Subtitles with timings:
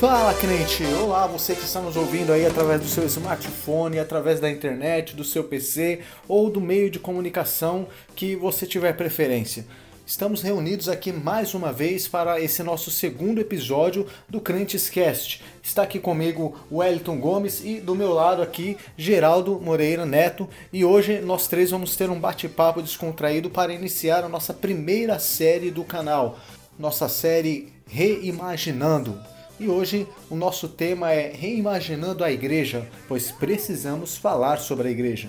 [0.00, 0.82] Fala crente!
[1.02, 5.22] Olá, você que está nos ouvindo aí através do seu smartphone, através da internet, do
[5.22, 9.66] seu PC ou do meio de comunicação que você tiver preferência.
[10.06, 15.42] Estamos reunidos aqui mais uma vez para esse nosso segundo episódio do Crentes Cast.
[15.62, 20.48] Está aqui comigo Wellington Gomes e do meu lado aqui Geraldo Moreira Neto.
[20.72, 25.70] E hoje nós três vamos ter um bate-papo descontraído para iniciar a nossa primeira série
[25.70, 26.38] do canal,
[26.78, 29.20] nossa série Reimaginando.
[29.60, 35.28] E hoje o nosso tema é Reimaginando a Igreja, pois precisamos falar sobre a igreja.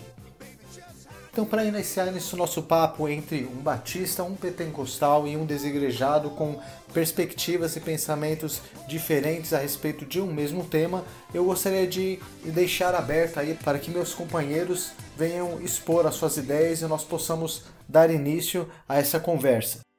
[1.30, 6.58] Então, para iniciar esse nosso papo entre um batista, um pentecostal e um desigrejado com
[6.94, 11.04] perspectivas e pensamentos diferentes a respeito de um mesmo tema,
[11.34, 16.80] eu gostaria de deixar aberto aí para que meus companheiros venham expor as suas ideias
[16.80, 19.91] e nós possamos dar início a essa conversa.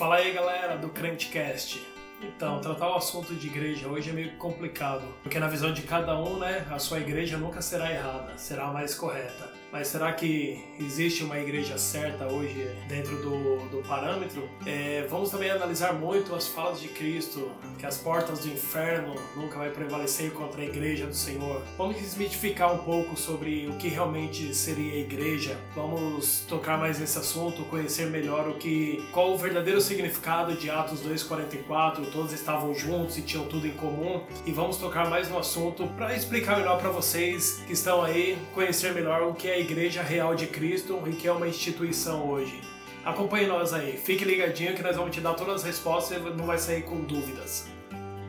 [0.00, 1.86] Fala aí galera do Crentecast.
[2.22, 6.18] Então, tratar o assunto de igreja hoje é meio complicado, porque na visão de cada
[6.18, 9.49] um, né, a sua igreja nunca será errada, será a mais correta.
[9.72, 14.48] Mas será que existe uma igreja certa hoje dentro do, do parâmetro?
[14.66, 19.58] É, vamos também analisar muito as falas de Cristo, que as portas do inferno nunca
[19.58, 21.62] vai prevalecer contra a igreja do Senhor.
[21.78, 25.56] Vamos desmitificar um pouco sobre o que realmente seria a igreja.
[25.74, 31.00] Vamos tocar mais nesse assunto, conhecer melhor o que, qual o verdadeiro significado de Atos
[31.00, 32.10] 2:44.
[32.10, 34.22] Todos estavam juntos e tinham tudo em comum.
[34.44, 38.92] E vamos tocar mais no assunto para explicar melhor para vocês que estão aí conhecer
[38.92, 42.60] melhor o que é Igreja Real de Cristo e que é uma instituição hoje.
[43.04, 46.44] Acompanhe nós aí, fique ligadinho que nós vamos te dar todas as respostas e não
[46.44, 47.66] vai sair com dúvidas.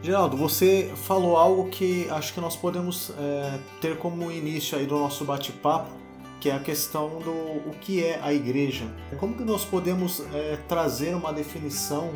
[0.02, 4.98] Geraldo, você falou algo que acho que nós podemos é, ter como início aí do
[4.98, 5.92] nosso bate-papo,
[6.40, 8.86] que é a questão do o que é a igreja.
[9.20, 12.12] Como que nós podemos é, trazer uma definição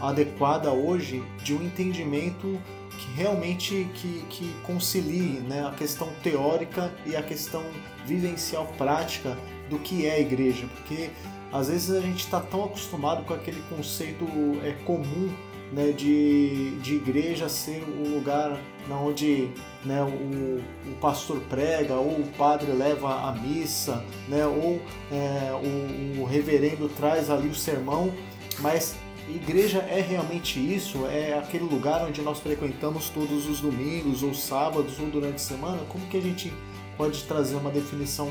[0.00, 2.60] adequada hoje de um entendimento
[2.98, 7.62] que realmente que, que concilie né, a questão teórica e a questão
[8.08, 9.36] vivencial prática
[9.68, 11.10] do que é a igreja, porque
[11.52, 14.24] às vezes a gente está tão acostumado com aquele conceito
[14.64, 15.30] é, comum
[15.72, 18.58] né, de, de igreja ser um lugar
[18.90, 19.50] onde
[19.84, 24.80] né, o, o pastor prega, ou o padre leva a missa, né, ou
[25.12, 28.12] é, o, o reverendo traz ali o sermão,
[28.60, 28.96] mas
[29.28, 31.06] igreja é realmente isso?
[31.06, 35.78] É aquele lugar onde nós frequentamos todos os domingos, ou sábados, ou durante a semana?
[35.88, 36.52] Como que a gente
[36.98, 38.28] pode trazer uma definição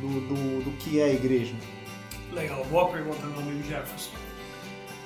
[0.00, 1.54] do, do, do que é a igreja?
[2.32, 4.12] Legal, boa pergunta, meu amigo Jefferson.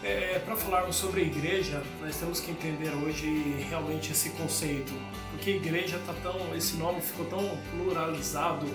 [0.02, 4.92] É, Para falarmos sobre a igreja, nós temos que entender hoje realmente esse conceito,
[5.30, 8.66] porque igreja tá tão, esse nome ficou tão pluralizado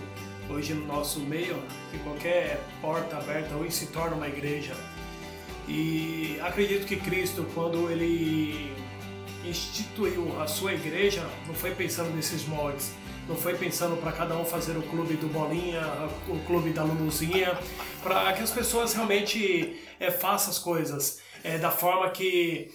[0.49, 1.61] hoje no nosso meio
[1.91, 4.75] que qualquer porta aberta hoje se torna uma igreja.
[5.67, 8.71] E acredito que Cristo, quando ele
[9.43, 12.93] instituiu a sua igreja, não foi pensando nesses moldes,
[13.27, 15.81] não foi pensando para cada um fazer o clube do Bolinha,
[16.27, 17.57] o clube da Luluzinha,
[18.03, 22.71] para que as pessoas realmente é, façam as coisas é, da forma que.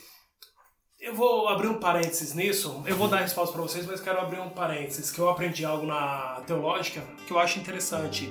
[1.01, 4.21] Eu vou abrir um parênteses nisso, eu vou dar a resposta para vocês, mas quero
[4.21, 8.31] abrir um parênteses, que eu aprendi algo na teológica que eu acho interessante.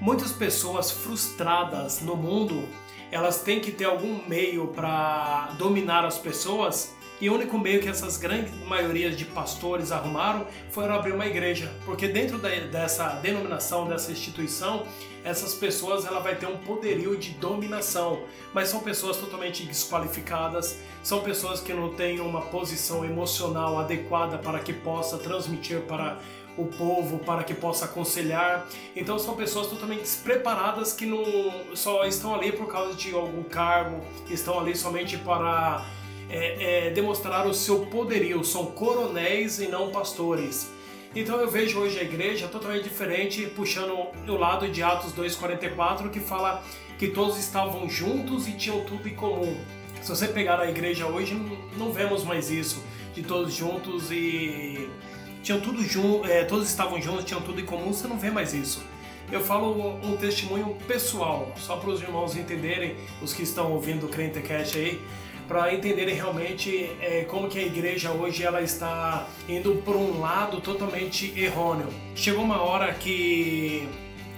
[0.00, 2.68] Muitas pessoas frustradas no mundo
[3.10, 7.88] elas têm que ter algum meio para dominar as pessoas e o único meio que
[7.88, 14.10] essas grandes maiorias de pastores arrumaram foi abrir uma igreja, porque dentro dessa denominação, dessa
[14.10, 14.86] instituição,
[15.22, 21.20] essas pessoas ela vai ter um poderio de dominação, mas são pessoas totalmente desqualificadas, são
[21.20, 26.18] pessoas que não têm uma posição emocional adequada para que possa transmitir para
[26.56, 28.66] o povo para que possa aconselhar.
[28.94, 31.24] Então são pessoas totalmente despreparadas que não
[31.74, 34.00] só estão ali por causa de algum cargo,
[34.30, 35.84] estão ali somente para
[36.30, 38.44] é, é, demonstrar o seu poderio.
[38.44, 40.70] São coronéis e não pastores.
[41.14, 46.18] Então eu vejo hoje a igreja totalmente diferente, puxando o lado de Atos 2,44, que
[46.18, 46.62] fala
[46.98, 49.56] que todos estavam juntos e tinham tudo em comum.
[50.02, 51.34] Se você pegar a igreja hoje,
[51.78, 52.82] não vemos mais isso,
[53.14, 54.90] de todos juntos e
[55.42, 58.52] tinham tudo junto, é, todos estavam juntos, tinham tudo em comum, você não vê mais
[58.52, 58.82] isso.
[59.30, 64.08] Eu falo um, testemunho pessoal, só para os irmãos entenderem, os que estão ouvindo o
[64.08, 65.00] Crentecast aí,
[65.46, 70.60] para entenderem realmente é, como que a igreja hoje ela está indo por um lado
[70.60, 71.88] totalmente errôneo.
[72.14, 73.88] Chegou uma hora que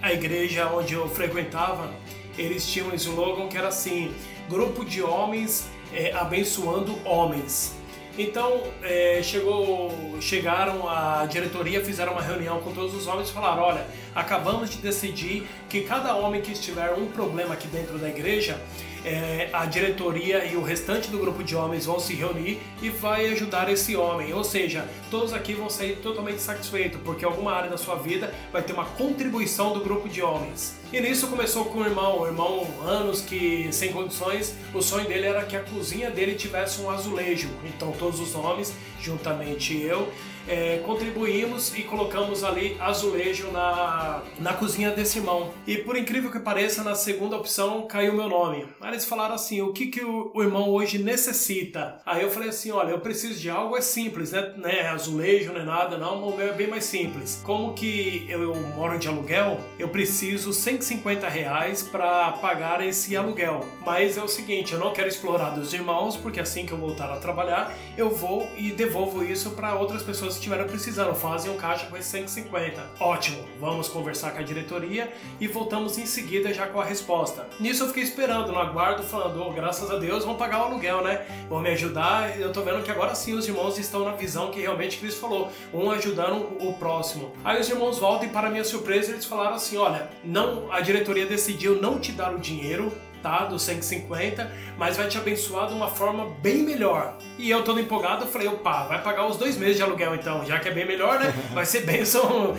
[0.03, 1.91] a igreja onde eu frequentava,
[2.37, 4.13] eles tinham um slogan que era assim,
[4.49, 7.75] grupo de homens é, abençoando homens.
[8.19, 13.63] Então é, chegou, chegaram a diretoria, fizeram uma reunião com todos os homens e falaram:
[13.63, 18.59] olha, acabamos de decidir que cada homem que estiver um problema aqui dentro da igreja
[19.07, 23.27] é, a diretoria e o restante do grupo de homens vão se reunir e vai
[23.29, 24.35] ajudar esse homem.
[24.35, 28.63] Ou seja, todos aqui vão sair totalmente satisfeitos, porque alguma área da sua vida vai
[28.63, 30.77] ter uma contribuição do grupo de homens.
[30.93, 35.27] E nisso começou com o irmão, o irmão anos que sem condições, o sonho dele
[35.27, 37.49] era que a cozinha dele tivesse um azulejo.
[37.65, 40.13] Então todos os homens, juntamente eu,
[40.49, 45.51] é, contribuímos e colocamos ali azulejo na, na cozinha desse irmão.
[45.67, 48.67] E por incrível que pareça, na segunda opção caiu meu nome.
[48.81, 52.01] Aí eles falaram assim: o que, que o, o irmão hoje necessita?
[52.05, 54.53] Aí eu falei assim: olha, eu preciso de algo é simples, né?
[54.57, 54.89] né?
[54.89, 57.41] Azulejo não é nada, não, o meu é bem mais simples.
[57.45, 63.65] Como que eu, eu moro de aluguel, eu preciso 150 reais para pagar esse aluguel.
[63.85, 67.11] Mas é o seguinte: eu não quero explorar dos irmãos, porque assim que eu voltar
[67.13, 71.15] a trabalhar, eu vou e devolvo isso para outras pessoas que estiveram precisando.
[71.15, 72.83] Fazem um caixa com esses 150.
[73.01, 77.49] Ótimo, vamos conversar com a diretoria e voltamos em seguida já com a resposta.
[77.59, 81.03] Nisso eu fiquei esperando no aguardo, falando: oh, graças a Deus vão pagar o aluguel,
[81.03, 81.27] né?
[81.49, 82.39] Vão me ajudar.
[82.39, 85.51] Eu tô vendo que agora sim os irmãos estão na visão que realmente Cristo falou,
[85.73, 87.33] um ajudando o próximo.
[87.45, 91.27] Aí os irmãos voltam e, para minha surpresa, eles falaram assim: olha, não, a diretoria
[91.27, 92.93] decidiu não te dar o dinheiro,
[93.27, 93.45] tá?
[93.45, 97.19] Do 150, mas vai te abençoar de uma forma bem melhor.
[97.37, 100.61] E eu todo empolgado, falei, opa, vai pagar os dois meses de aluguel então, já
[100.61, 101.35] que é bem melhor, né?
[101.53, 102.55] Vai ser bênção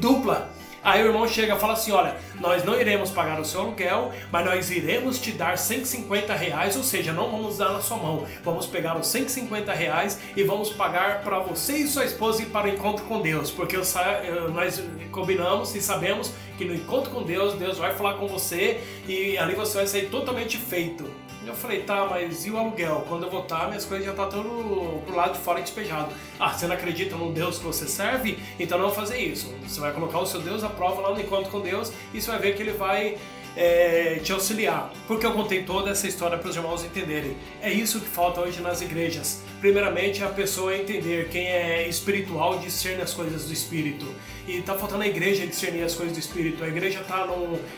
[0.00, 0.50] dupla.
[0.82, 4.12] Aí o irmão chega e fala assim: Olha, nós não iremos pagar o seu aluguel,
[4.32, 8.26] mas nós iremos te dar 150 reais, ou seja, não vamos dar na sua mão.
[8.42, 12.66] Vamos pegar os 150 reais e vamos pagar para você e sua esposa ir para
[12.66, 13.76] o encontro com Deus, porque
[14.54, 19.36] nós combinamos e sabemos que no encontro com Deus, Deus vai falar com você e
[19.38, 21.29] ali você vai sair totalmente feito.
[21.50, 23.04] Eu falei, tá, mas e o aluguel?
[23.08, 26.12] Quando eu voltar, minhas coisas já tá tudo pro lado de fora despejado.
[26.38, 28.38] Ah, você não acredita no Deus que você serve?
[28.58, 29.52] Então não fazer isso.
[29.66, 32.30] Você vai colocar o seu Deus à prova lá no encontro com Deus e você
[32.30, 33.18] vai ver que ele vai
[33.56, 34.92] é, te auxiliar.
[35.08, 37.36] Porque eu contei toda essa história para os irmãos entenderem.
[37.60, 39.42] É isso que falta hoje nas igrejas.
[39.60, 44.06] Primeiramente, a pessoa entender quem é espiritual e discernir as coisas do espírito.
[44.50, 46.64] E está faltando a igreja discernir as coisas do espírito.
[46.64, 47.24] A igreja está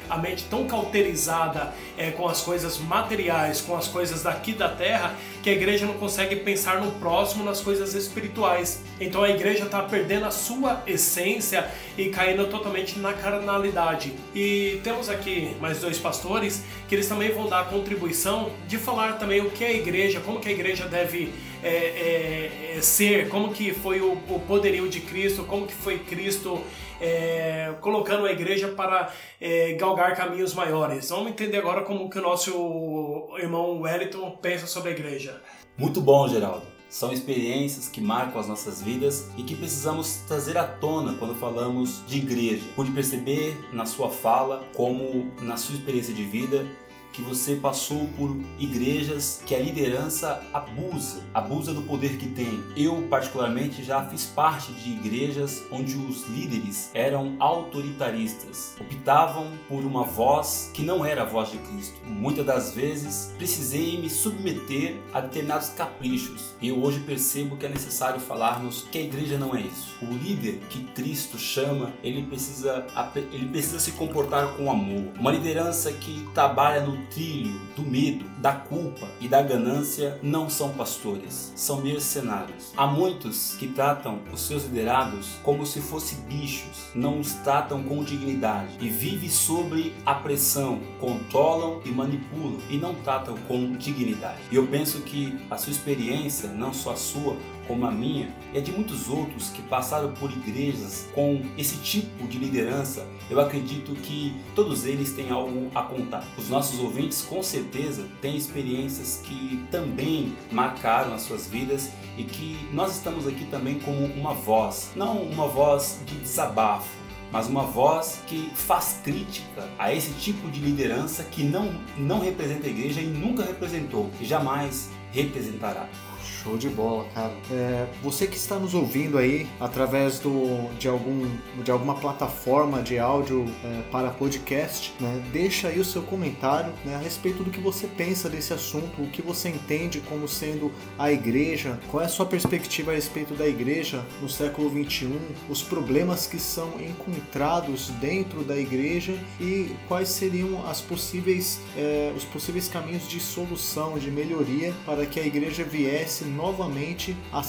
[0.08, 5.14] a mente tão cauterizada é, com as coisas materiais, com as coisas daqui da terra,
[5.42, 8.80] que a igreja não consegue pensar no próximo, nas coisas espirituais.
[8.98, 14.14] Então a igreja está perdendo a sua essência e caindo totalmente na carnalidade.
[14.34, 19.18] E temos aqui mais dois pastores que eles também vão dar a contribuição de falar
[19.18, 23.28] também o que é a igreja, como que a igreja deve é, é, é, ser,
[23.28, 26.60] como que foi o, o, poderio de Cristo, como que foi Cristo
[27.00, 31.08] é, colocando a igreja para é, galgar caminhos maiores.
[31.10, 35.40] Vamos entender agora como que o nosso irmão Wellington pensa sobre a igreja.
[35.78, 36.72] Muito bom, Geraldo.
[36.92, 42.02] São experiências que marcam as nossas vidas e que precisamos trazer à tona quando falamos
[42.06, 42.64] de igreja.
[42.76, 46.66] Pude perceber na sua fala, como na sua experiência de vida,
[47.12, 52.62] que você passou por igrejas que a liderança abusa, abusa do poder que tem.
[52.76, 60.04] Eu, particularmente, já fiz parte de igrejas onde os líderes eram autoritaristas, optavam por uma
[60.04, 62.00] voz que não era a voz de Cristo.
[62.04, 66.54] Muitas das vezes precisei me submeter a determinados caprichos.
[66.62, 69.96] Eu hoje percebo que é necessário falarmos que a igreja não é isso.
[70.02, 72.86] O líder que Cristo chama, ele precisa,
[73.32, 75.12] ele precisa se comportar com amor.
[75.18, 80.70] Uma liderança que trabalha no trilho do medo, da culpa e da ganância não são
[80.70, 82.72] pastores, são mercenários.
[82.76, 88.02] Há muitos que tratam os seus liderados como se fossem bichos, não os tratam com
[88.02, 94.40] dignidade e vivem sobre a pressão, controlam e manipulam e não tratam com dignidade.
[94.50, 97.36] E eu penso que a sua experiência, não só a sua,
[97.72, 102.28] como a minha e a de muitos outros que passaram por igrejas com esse tipo
[102.28, 106.22] de liderança, eu acredito que todos eles têm algo a contar.
[106.36, 112.58] Os nossos ouvintes com certeza têm experiências que também marcaram as suas vidas e que
[112.74, 116.94] nós estamos aqui também como uma voz, não uma voz de desabafo,
[117.32, 122.66] mas uma voz que faz crítica a esse tipo de liderança que não, não representa
[122.66, 125.88] a igreja e nunca representou e jamais representará.
[126.22, 127.32] Show de bola, cara.
[127.50, 131.28] É, você que está nos ouvindo aí através do, de, algum,
[131.62, 136.94] de alguma plataforma de áudio é, para podcast, né, deixa aí o seu comentário né,
[136.94, 141.10] a respeito do que você pensa desse assunto, o que você entende como sendo a
[141.10, 146.26] igreja, qual é a sua perspectiva a respeito da igreja no século 21, os problemas
[146.26, 153.08] que são encontrados dentro da igreja e quais seriam as possíveis, é, os possíveis caminhos
[153.08, 157.40] de solução, de melhoria para que a igreja viesse viesse novamente a,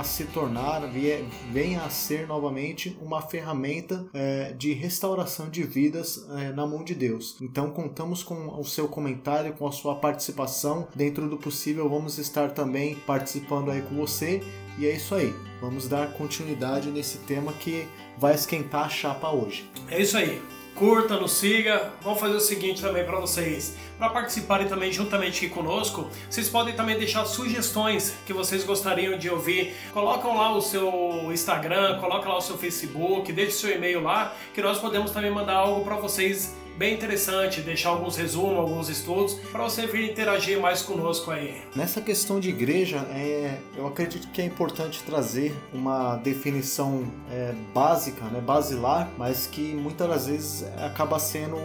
[0.00, 0.80] a se tornar,
[1.52, 6.94] venha a ser novamente uma ferramenta é, de restauração de vidas é, na mão de
[6.94, 7.36] Deus.
[7.40, 10.88] Então contamos com o seu comentário, com a sua participação.
[10.94, 14.42] Dentro do possível, vamos estar também participando aí com você.
[14.78, 15.32] E é isso aí.
[15.60, 19.68] Vamos dar continuidade nesse tema que vai esquentar a chapa hoje.
[19.90, 21.92] É isso aí curta, nos siga.
[22.00, 23.76] Vamos fazer o seguinte também para vocês.
[23.98, 29.28] Para participarem também juntamente aqui conosco, vocês podem também deixar sugestões que vocês gostariam de
[29.28, 29.74] ouvir.
[29.92, 34.62] Colocam lá o seu Instagram, coloca lá o seu Facebook, deixe seu e-mail lá, que
[34.62, 39.64] nós podemos também mandar algo para vocês bem interessante, deixar alguns resumos, alguns estudos, para
[39.64, 41.60] você vir interagir mais conosco aí.
[41.74, 48.24] Nessa questão de igreja, é, eu acredito que é importante trazer uma definição é, básica,
[48.26, 51.58] né, basilar, mas que muitas das vezes acaba sendo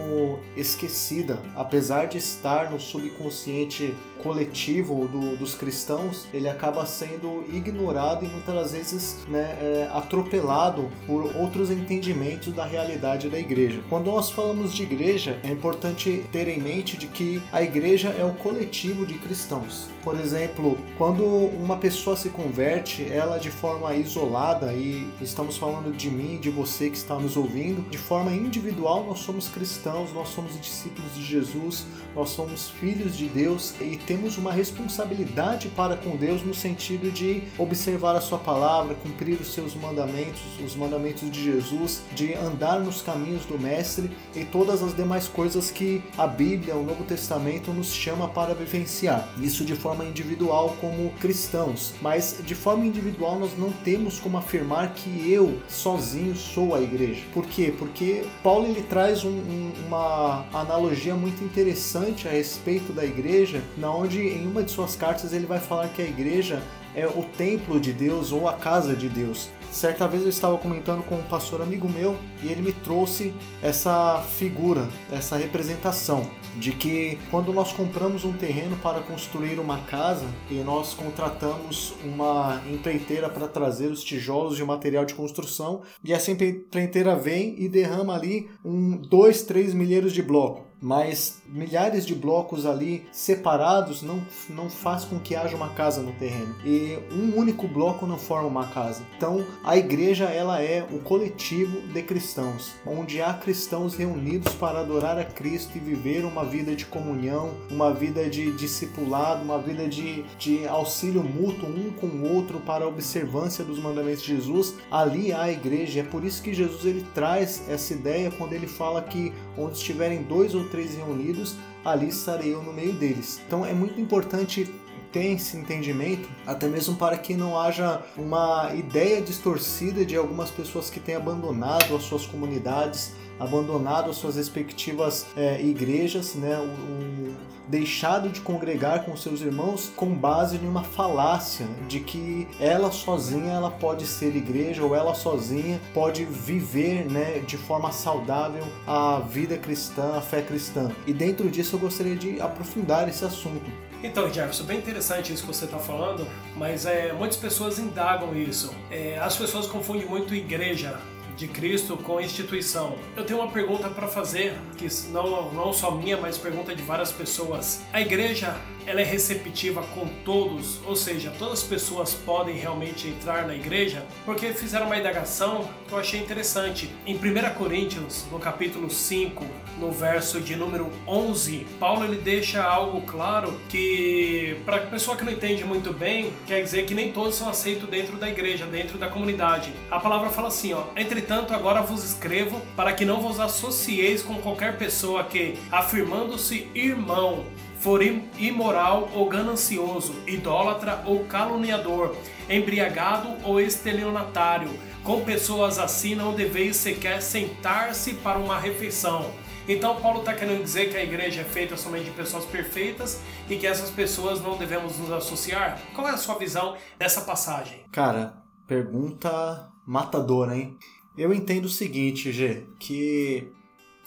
[0.56, 8.28] esquecida, apesar de estar no subconsciente coletivo do, dos cristãos, ele acaba sendo ignorado e
[8.28, 13.82] muitas das vezes né, é, atropelado por outros entendimentos da realidade da igreja.
[13.88, 18.24] Quando nós falamos de igreja, é importante ter em mente de que a igreja é
[18.24, 19.90] o coletivo de cristãos.
[20.02, 26.10] Por exemplo, quando uma pessoa se converte, ela de forma isolada, e estamos falando de
[26.10, 30.58] mim, de você que está nos ouvindo, de forma individual, nós somos cristãos, nós somos
[30.58, 31.84] discípulos de Jesus,
[32.14, 37.42] nós somos filhos de Deus e temos uma responsabilidade para com Deus no sentido de
[37.58, 43.02] observar a sua palavra, cumprir os seus mandamentos, os mandamentos de Jesus, de andar nos
[43.02, 47.92] caminhos do mestre e todas as demais coisas que a Bíblia, o Novo Testamento nos
[47.92, 49.28] chama para vivenciar.
[49.40, 54.94] Isso de forma individual como cristãos, mas de forma individual nós não temos como afirmar
[54.94, 57.22] que eu sozinho sou a igreja.
[57.32, 57.74] Por quê?
[57.78, 63.94] Porque Paulo ele traz um, um, uma analogia muito interessante a respeito da igreja, na
[63.94, 66.62] onde em uma de suas cartas ele vai falar que a igreja
[66.94, 69.48] é o templo de Deus ou a casa de Deus.
[69.74, 74.22] Certa vez eu estava comentando com um pastor amigo meu e ele me trouxe essa
[74.22, 80.54] figura, essa representação de que quando nós compramos um terreno para construir uma casa e
[80.62, 86.30] nós contratamos uma empreiteira para trazer os tijolos e o material de construção e essa
[86.30, 92.66] empreiteira vem e derrama ali um, dois, três milheiros de bloco mas milhares de blocos
[92.66, 96.54] ali separados não, não faz com que haja uma casa no terreno.
[96.62, 99.02] E um único bloco não forma uma casa.
[99.16, 105.18] Então, a igreja ela é o coletivo de cristãos, onde há cristãos reunidos para adorar
[105.18, 110.22] a Cristo e viver uma vida de comunhão, uma vida de discipulado, uma vida de,
[110.38, 114.74] de auxílio mútuo um com o outro para a observância dos mandamentos de Jesus.
[114.90, 116.00] Ali há a igreja.
[116.00, 120.22] É por isso que Jesus ele traz essa ideia quando ele fala que onde estiverem
[120.22, 123.40] dois ou três reunidos, ali estarei eu no meio deles.
[123.46, 124.72] Então é muito importante
[125.12, 130.90] ter esse entendimento, até mesmo para que não haja uma ideia distorcida de algumas pessoas
[130.90, 137.34] que têm abandonado as suas comunidades, abandonado as suas respectivas é, igrejas, né, o, o,
[137.68, 143.52] deixado de congregar com seus irmãos com base em uma falácia de que ela sozinha
[143.52, 149.56] ela pode ser igreja ou ela sozinha pode viver né, de forma saudável a vida
[149.56, 150.90] cristã, a fé cristã.
[151.06, 153.70] E dentro disso eu gostaria de aprofundar esse assunto.
[154.02, 156.26] Então, Jefferson, bem interessante isso que você está falando,
[156.56, 158.74] mas é, muitas pessoas indagam isso.
[158.90, 161.00] É, as pessoas confundem muito igreja
[161.36, 162.96] de Cristo com instituição.
[163.16, 167.12] Eu tenho uma pergunta para fazer, que não, não só minha, mas pergunta de várias
[167.12, 167.82] pessoas.
[167.92, 173.46] A igreja ela é receptiva com todos, ou seja, todas as pessoas podem realmente entrar
[173.46, 176.90] na igreja, porque fizeram uma indagação que eu achei interessante.
[177.06, 179.44] Em 1 Coríntios, no capítulo 5,
[179.78, 185.24] no verso de número 11, Paulo ele deixa algo claro que para a pessoa que
[185.24, 188.98] não entende muito bem, quer dizer que nem todos são aceitos dentro da igreja, dentro
[188.98, 189.72] da comunidade.
[189.90, 190.84] A palavra fala assim, ó:
[191.24, 197.46] "Entretanto, agora vos escrevo para que não vos associeis com qualquer pessoa que, afirmando-se irmão,
[197.80, 202.14] for imoral ou ganancioso, idólatra ou caluniador,
[202.46, 204.68] embriagado ou estelionatário.
[205.02, 209.32] Com pessoas assim não deveis sequer sentar-se para uma refeição.
[209.66, 213.56] Então Paulo está querendo dizer que a igreja é feita somente de pessoas perfeitas e
[213.56, 215.80] que essas pessoas não devemos nos associar?
[215.94, 217.82] Qual é a sua visão dessa passagem?
[217.90, 218.34] Cara,
[218.66, 220.78] pergunta matadora, hein?
[221.16, 223.52] Eu entendo o seguinte, G, que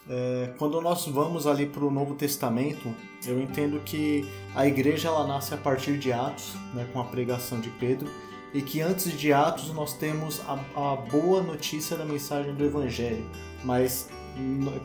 [0.10, 2.94] é, quando nós vamos ali para o Novo Testamento,
[3.26, 7.62] eu entendo que a igreja ela nasce a partir de Atos, né, com a pregação
[7.62, 8.10] de Pedro,
[8.54, 13.24] e que antes de Atos nós temos a, a boa notícia da mensagem do Evangelho,
[13.64, 14.10] mas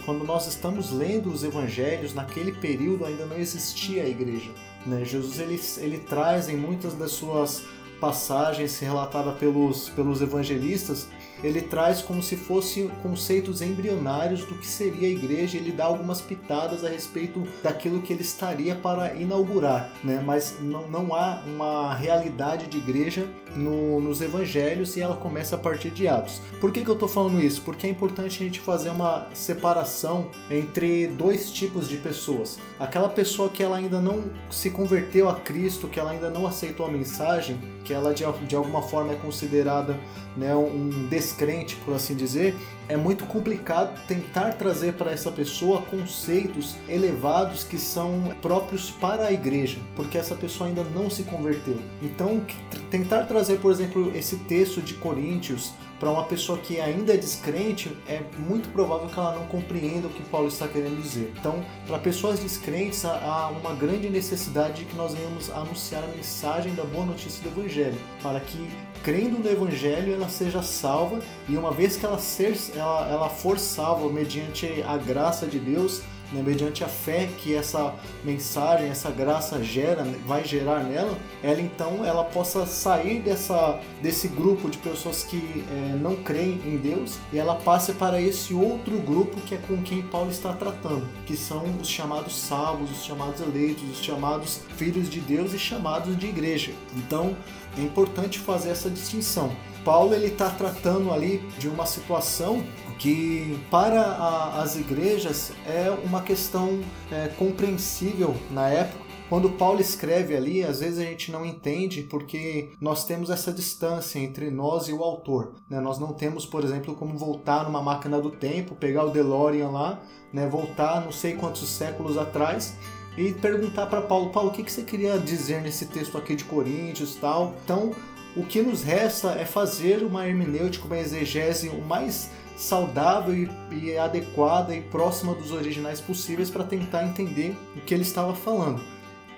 [0.05, 4.51] quando nós estamos lendo os evangelhos, naquele período ainda não existia a igreja.
[4.87, 5.05] Né?
[5.05, 7.63] Jesus ele, ele traz em muitas das suas
[8.01, 11.07] passagens relatadas pelos, pelos evangelistas
[11.43, 16.21] ele traz como se fossem conceitos embrionários do que seria a igreja, ele dá algumas
[16.21, 20.23] pitadas a respeito daquilo que ele estaria para inaugurar, né?
[20.25, 25.59] mas não, não há uma realidade de igreja no, nos evangelhos e ela começa a
[25.59, 26.41] partir de Atos.
[26.61, 27.63] Por que, que eu estou falando isso?
[27.63, 32.59] Porque é importante a gente fazer uma separação entre dois tipos de pessoas.
[32.79, 36.87] Aquela pessoa que ela ainda não se converteu a Cristo, que ela ainda não aceitou
[36.87, 39.99] a mensagem, que ela de, de alguma forma é considerada
[40.37, 42.55] né, um descrente, por assim dizer,
[42.89, 49.33] é muito complicado tentar trazer para essa pessoa conceitos elevados que são próprios para a
[49.33, 51.79] igreja, porque essa pessoa ainda não se converteu.
[52.03, 52.45] Então,
[52.91, 55.73] tentar trazer, por exemplo, esse texto de Coríntios
[56.03, 60.11] para uma pessoa que ainda é descrente, é muito provável que ela não compreenda o
[60.11, 61.33] que Paulo está querendo dizer.
[61.39, 66.75] Então, para pessoas descrentes, há uma grande necessidade de que nós venhamos anunciar a mensagem
[66.75, 68.69] da boa notícia do Evangelho, para que,
[69.03, 73.59] crendo no Evangelho, ela seja salva e uma vez que ela, ser, ela, ela for
[73.59, 77.95] salva mediante a graça de Deus, né, mediante a fé que essa
[78.25, 84.71] mensagem, essa graça gera, vai gerar nela, ela então ela possa sair dessa, desse grupo
[84.71, 89.41] de pessoas que é, não creem em Deus e ela passe para esse outro grupo
[89.43, 93.85] que é com quem Paulo está tratando, que são os chamados salvos, os chamados eleitos,
[93.91, 96.73] os chamados filhos de Deus e chamados de igreja.
[96.97, 97.37] Então
[97.77, 99.51] é importante fazer essa distinção.
[99.85, 102.63] Paulo ele está tratando ali de uma situação
[102.99, 109.03] que para a, as igrejas é uma questão é, compreensível na época.
[109.29, 114.19] Quando Paulo escreve ali, às vezes a gente não entende porque nós temos essa distância
[114.19, 115.55] entre nós e o autor.
[115.71, 115.81] Né?
[115.81, 120.03] Nós não temos, por exemplo, como voltar numa máquina do tempo, pegar o DeLorean lá,
[120.33, 120.47] né?
[120.47, 122.77] voltar não sei quantos séculos atrás
[123.17, 127.15] e perguntar para Paulo, Paulo, o que, você queria dizer nesse texto aqui de Coríntios
[127.17, 127.55] tal.
[127.65, 127.93] Então,
[128.37, 133.99] o que nos resta é fazer uma hermenêutica, uma exegese o mais saudável e, e
[133.99, 138.83] adequada e próxima dos originais possíveis para tentar entender o que ele estava falando.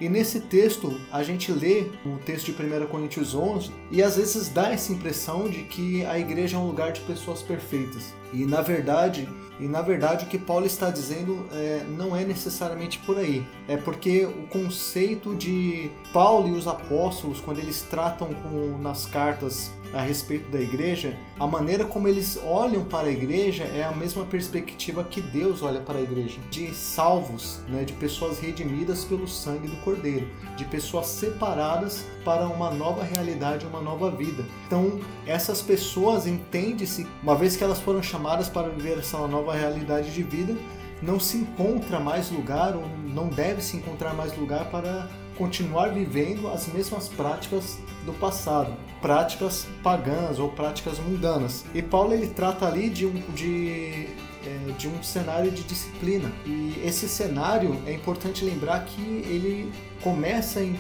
[0.01, 4.49] E nesse texto, a gente lê o texto de 1 Coríntios 11 e às vezes
[4.49, 8.13] dá essa impressão de que a igreja é um lugar de pessoas perfeitas.
[8.33, 12.99] E na verdade, e na verdade o que Paulo está dizendo é, não é necessariamente
[13.01, 13.47] por aí.
[13.69, 19.71] É porque o conceito de Paulo e os apóstolos, quando eles tratam com, nas cartas
[19.93, 24.25] a respeito da igreja, a maneira como eles olham para a igreja é a mesma
[24.25, 29.67] perspectiva que Deus olha para a igreja, de salvos, né, de pessoas redimidas pelo sangue
[29.67, 34.45] do Cordeiro, de pessoas separadas para uma nova realidade, uma nova vida.
[34.67, 40.13] Então, essas pessoas entende-se, uma vez que elas foram chamadas para viver essa nova realidade
[40.13, 40.57] de vida,
[41.03, 46.49] não se encontra mais lugar ou não deve se encontrar mais lugar para continuar vivendo
[46.49, 51.65] as mesmas práticas do passado, práticas pagãs ou práticas mundanas.
[51.75, 54.07] E Paulo ele trata ali de um, de,
[54.45, 56.31] é, de um cenário de disciplina.
[56.47, 60.77] E esse cenário é importante lembrar que ele começa em 1,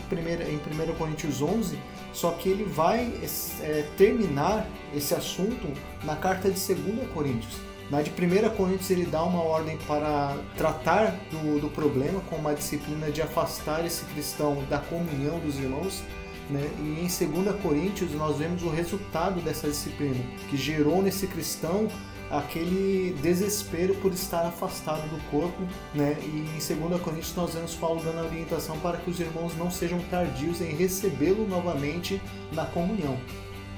[0.51, 1.79] em 1 Coríntios 11,
[2.13, 3.13] só que ele vai
[3.61, 5.67] é, terminar esse assunto
[6.05, 7.64] na carta de 2 Coríntios.
[7.91, 12.55] Na de 1 Coríntios ele dá uma ordem para tratar do, do problema com uma
[12.55, 16.03] disciplina de afastar esse cristão da comunhão dos irmãos.
[16.49, 16.71] Né?
[16.79, 21.89] E em 2 Coríntios nós vemos o resultado dessa disciplina, que gerou nesse cristão
[22.31, 25.63] aquele desespero por estar afastado do corpo,
[25.95, 26.17] né?
[26.21, 29.71] E em 2 Coríntios nós vemos Paulo dando a orientação para que os irmãos não
[29.71, 32.21] sejam tardios em recebê-lo novamente
[32.53, 33.19] na comunhão.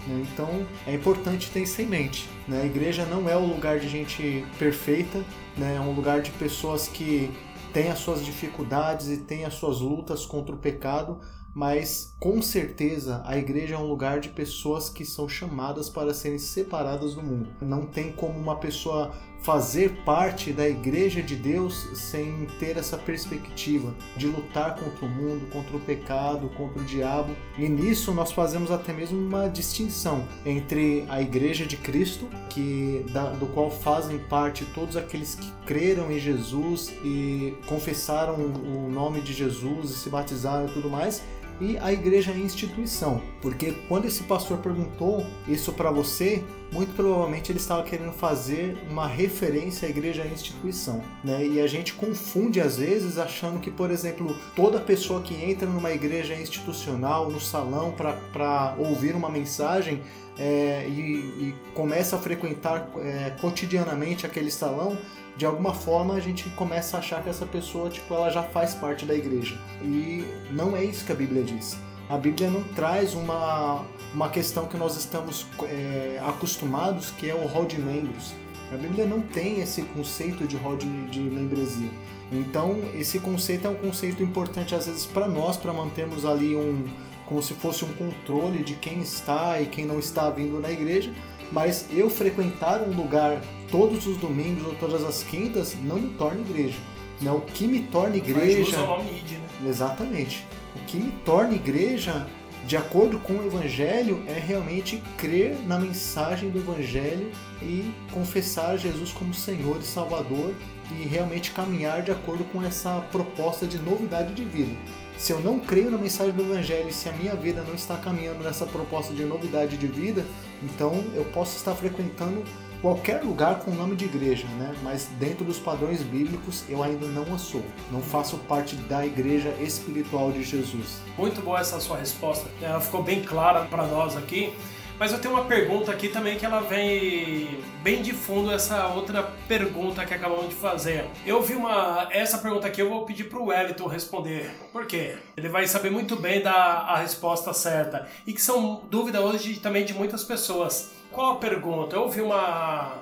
[0.06, 0.26] Né?
[0.32, 2.28] Então é importante ter isso em mente.
[2.46, 2.62] Né?
[2.62, 5.24] A igreja não é o lugar de gente perfeita,
[5.56, 5.76] né?
[5.76, 7.30] é um lugar de pessoas que
[7.72, 11.20] têm as suas dificuldades e têm as suas lutas contra o pecado,
[11.54, 16.38] mas com certeza a igreja é um lugar de pessoas que são chamadas para serem
[16.38, 17.48] separadas do mundo.
[17.60, 23.94] Não tem como uma pessoa fazer parte da igreja de Deus sem ter essa perspectiva
[24.16, 27.36] de lutar contra o mundo, contra o pecado, contra o diabo.
[27.58, 33.30] E nisso nós fazemos até mesmo uma distinção entre a igreja de Cristo, que da,
[33.30, 39.32] do qual fazem parte todos aqueles que creram em Jesus e confessaram o nome de
[39.32, 41.22] Jesus e se batizaram e tudo mais,
[41.60, 43.22] e a igreja instituição.
[43.40, 46.42] Porque quando esse pastor perguntou isso para você,
[46.72, 51.02] muito provavelmente ele estava querendo fazer uma referência à igreja instituição.
[51.22, 51.46] Né?
[51.46, 55.92] E a gente confunde às vezes achando que, por exemplo, toda pessoa que entra numa
[55.92, 60.02] igreja institucional, no salão, para ouvir uma mensagem,
[60.38, 64.98] é, e, e, começa a frequentar é, cotidianamente aquele salão,
[65.36, 68.74] de alguma forma a gente começa a achar que essa pessoa, tipo, ela já faz
[68.74, 69.58] parte da igreja.
[69.82, 71.76] E não é isso que a Bíblia diz.
[72.08, 77.46] A Bíblia não traz uma, uma questão que nós estamos é, acostumados, que é o
[77.46, 78.32] rol de membros.
[78.72, 81.90] A Bíblia não tem esse conceito de rol de, de membresia.
[82.32, 86.84] Então, esse conceito é um conceito importante às vezes para nós, para mantermos ali um
[87.26, 91.12] como se fosse um controle de quem está e quem não está vindo na igreja,
[91.52, 93.42] mas eu frequentar um lugar
[93.76, 96.78] todos os domingos ou todas as quintas não me torna igreja.
[97.20, 97.30] Né?
[97.30, 98.78] O que me torna igreja.
[98.78, 99.68] Nome ID, né?
[99.68, 100.46] Exatamente.
[100.74, 102.26] O que me torna igreja,
[102.66, 109.12] de acordo com o Evangelho, é realmente crer na mensagem do Evangelho e confessar Jesus
[109.12, 110.54] como Senhor e Salvador
[110.90, 114.74] e realmente caminhar de acordo com essa proposta de novidade de vida.
[115.18, 118.42] Se eu não creio na mensagem do Evangelho, se a minha vida não está caminhando
[118.42, 120.24] nessa proposta de novidade de vida,
[120.62, 122.42] então eu posso estar frequentando
[122.80, 124.74] qualquer lugar com o nome de igreja, né?
[124.82, 127.64] Mas dentro dos padrões bíblicos eu ainda não a sou.
[127.90, 131.00] Não faço parte da igreja espiritual de Jesus.
[131.16, 132.48] Muito boa essa sua resposta.
[132.60, 134.52] Ela ficou bem clara para nós aqui.
[134.98, 139.22] Mas eu tenho uma pergunta aqui também que ela vem bem de fundo essa outra
[139.46, 141.04] pergunta que acabamos de fazer.
[141.26, 144.50] Eu vi uma essa pergunta aqui eu vou pedir para o Wellington responder.
[144.72, 145.16] Por quê?
[145.36, 149.84] Ele vai saber muito bem dar a resposta certa e que são dúvidas hoje também
[149.84, 150.95] de muitas pessoas.
[151.16, 151.96] Qual a pergunta?
[151.96, 152.98] Eu ouvi uma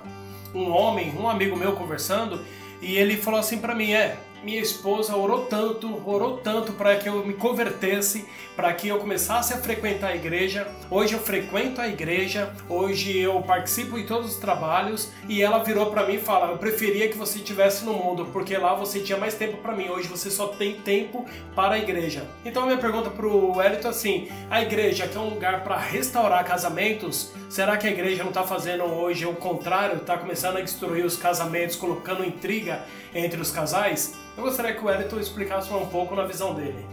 [0.53, 2.39] um homem, um amigo meu conversando
[2.81, 7.09] e ele falou assim para mim, é, minha esposa orou tanto, orou tanto para que
[7.09, 10.67] eu me convertesse, para que eu começasse a frequentar a igreja.
[10.89, 15.87] Hoje eu frequento a igreja, hoje eu participo em todos os trabalhos e ela virou
[15.87, 19.17] para mim e fala: "Eu preferia que você estivesse no mundo, porque lá você tinha
[19.17, 19.89] mais tempo para mim.
[19.89, 22.27] Hoje você só tem tempo para a igreja".
[22.45, 26.45] Então minha pergunta pro Elito é assim: a igreja que é um lugar para restaurar
[26.45, 31.03] casamentos, será que a igreja não está fazendo hoje o contrário, está começando a destruir
[31.03, 34.13] os casamentos, colocando intriga entre os casais?
[34.37, 36.85] Eu gostaria que o Wellington explicasse um pouco na visão dele.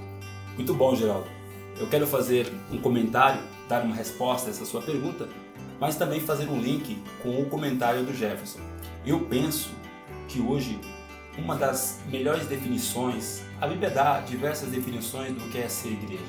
[0.54, 1.26] Muito bom, Geraldo.
[1.76, 5.28] Eu quero fazer um comentário, dar uma resposta a essa sua pergunta,
[5.80, 8.60] mas também fazer um link com o comentário do Jefferson.
[9.04, 9.70] Eu penso
[10.28, 10.78] que hoje
[11.36, 16.22] uma das melhores definições, a Bíblia dá diversas definições do que é ser igreja.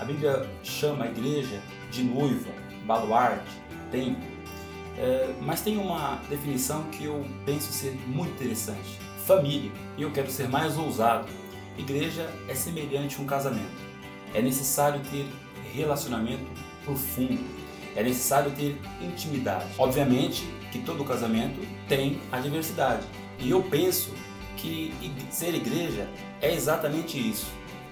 [0.00, 1.60] A Bíblia chama a igreja
[1.92, 2.50] de noiva,
[2.84, 4.24] baluarte, templo.
[4.98, 9.70] É, mas tem uma definição que eu penso ser muito interessante família.
[9.98, 11.26] Eu quero ser mais ousado.
[11.78, 13.82] Igreja é semelhante a um casamento.
[14.34, 15.26] É necessário ter
[15.72, 16.44] relacionamento
[16.84, 17.44] profundo.
[17.94, 19.66] É necessário ter intimidade.
[19.78, 23.02] Obviamente que todo casamento tem a diversidade.
[23.38, 24.12] E eu penso
[24.56, 24.94] que
[25.30, 26.08] ser igreja
[26.40, 27.46] é exatamente isso.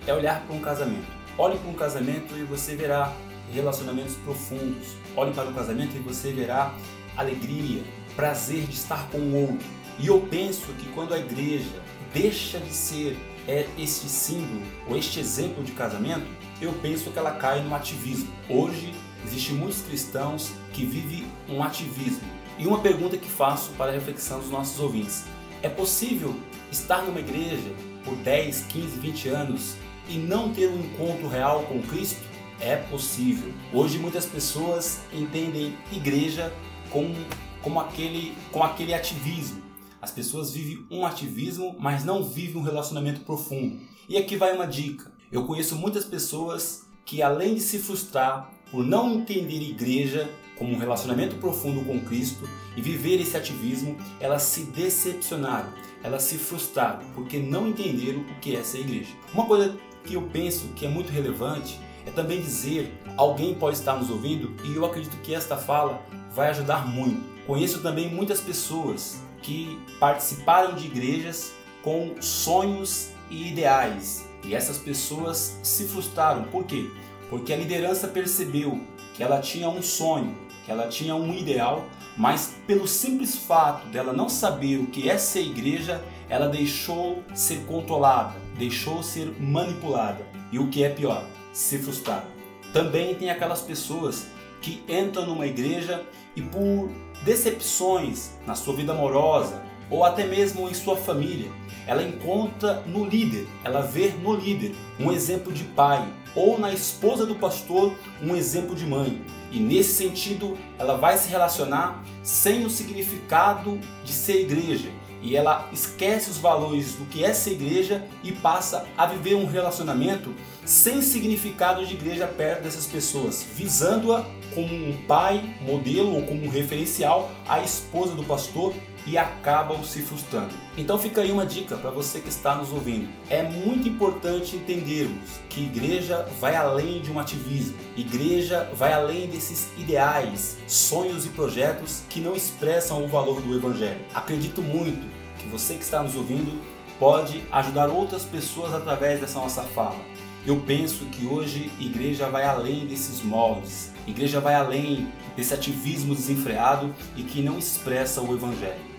[0.07, 1.21] É olhar para um casamento.
[1.37, 3.12] Olhe para um casamento e você verá
[3.53, 4.95] relacionamentos profundos.
[5.16, 6.75] Olhe para o casamento e você verá
[7.16, 7.83] alegria,
[8.16, 11.82] prazer de estar com o outro e eu penso que quando a igreja
[12.14, 16.26] deixa de ser é, este símbolo ou este exemplo de casamento,
[16.58, 18.32] eu penso que ela cai no ativismo.
[18.48, 18.94] Hoje
[19.26, 22.26] existem muitos cristãos que vivem um ativismo.
[22.58, 25.24] E uma pergunta que faço para a reflexão dos nossos ouvintes:
[25.62, 26.34] é possível
[26.72, 27.70] estar numa igreja
[28.02, 29.76] por 10, 15, 20 anos
[30.08, 32.22] e não ter um encontro real com Cristo?
[32.58, 33.52] É possível.
[33.70, 36.52] Hoje muitas pessoas entendem igreja
[36.90, 37.14] como,
[37.60, 39.60] como aquele, com aquele ativismo
[40.00, 43.80] as pessoas vivem um ativismo, mas não vivem um relacionamento profundo.
[44.08, 45.12] E aqui vai uma dica.
[45.30, 50.78] Eu conheço muitas pessoas que, além de se frustrar por não entender igreja como um
[50.78, 57.38] relacionamento profundo com Cristo e viver esse ativismo, elas se decepcionaram, elas se frustraram porque
[57.38, 59.10] não entenderam o que é essa igreja.
[59.32, 63.96] Uma coisa que eu penso que é muito relevante é também dizer: alguém pode estar
[63.96, 66.02] nos ouvindo e eu acredito que esta fala
[66.34, 67.20] vai ajudar muito.
[67.46, 74.29] Conheço também muitas pessoas que participaram de igrejas com sonhos e ideais.
[74.44, 76.44] E essas pessoas se frustraram.
[76.44, 76.90] Por quê?
[77.29, 78.81] Porque a liderança percebeu
[79.14, 84.12] que ela tinha um sonho, que ela tinha um ideal, mas pelo simples fato dela
[84.12, 90.24] não saber o que é ser igreja, ela deixou ser controlada, deixou ser manipulada.
[90.50, 92.24] E o que é pior, se frustrar.
[92.72, 94.26] Também tem aquelas pessoas
[94.61, 96.05] que entram numa igreja
[96.37, 96.90] e por
[97.24, 101.50] decepções na sua vida amorosa ou até mesmo em sua família,
[101.87, 107.26] ela encontra no líder, ela vê no líder um exemplo de pai, ou na esposa
[107.26, 109.20] do pastor um exemplo de mãe.
[109.50, 114.88] E nesse sentido, ela vai se relacionar sem o significado de ser igreja.
[115.22, 119.44] E ela esquece os valores do que é ser igreja e passa a viver um
[119.44, 120.33] relacionamento
[120.64, 126.49] sem significado de igreja perto dessas pessoas, visando-a como um pai modelo ou como um
[126.49, 128.75] referencial à esposa do pastor
[129.07, 130.51] e acabam se frustrando.
[130.77, 133.09] Então fica aí uma dica para você que está nos ouvindo.
[133.29, 137.77] É muito importante entendermos que igreja vai além de um ativismo.
[137.96, 144.01] Igreja vai além desses ideais, sonhos e projetos que não expressam o valor do evangelho.
[144.14, 145.07] Acredito muito
[145.38, 146.61] que você que está nos ouvindo
[146.99, 149.99] pode ajudar outras pessoas através dessa nossa fala.
[150.46, 156.94] Eu penso que hoje igreja vai além desses moldes, igreja vai além desse ativismo desenfreado
[157.14, 158.90] e que não expressa o evangelho.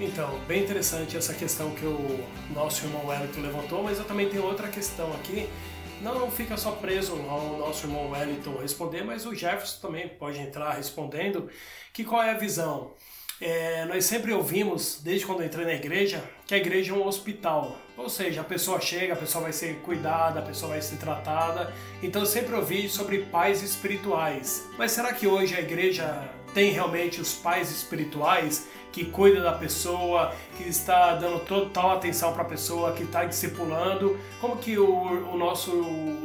[0.00, 4.44] Então, bem interessante essa questão que o nosso irmão Wellington levantou, mas eu também tenho
[4.44, 5.48] outra questão aqui.
[6.02, 10.38] Não, não fica só preso ao nosso irmão Wellington responder, mas o Jefferson também pode
[10.38, 11.48] entrar respondendo.
[11.94, 12.90] Que qual é a visão?
[13.40, 17.76] É, nós sempre ouvimos, desde quando entrei na igreja, que a igreja é um hospital.
[17.96, 21.72] Ou seja, a pessoa chega, a pessoa vai ser cuidada, a pessoa vai ser tratada.
[22.02, 24.66] Então eu sempre ouvi sobre pais espirituais.
[24.78, 30.34] Mas será que hoje a igreja tem realmente os pais espirituais que cuida da pessoa,
[30.56, 34.18] que está dando total atenção para a pessoa, que está discipulando?
[34.40, 35.70] Como que o, o nosso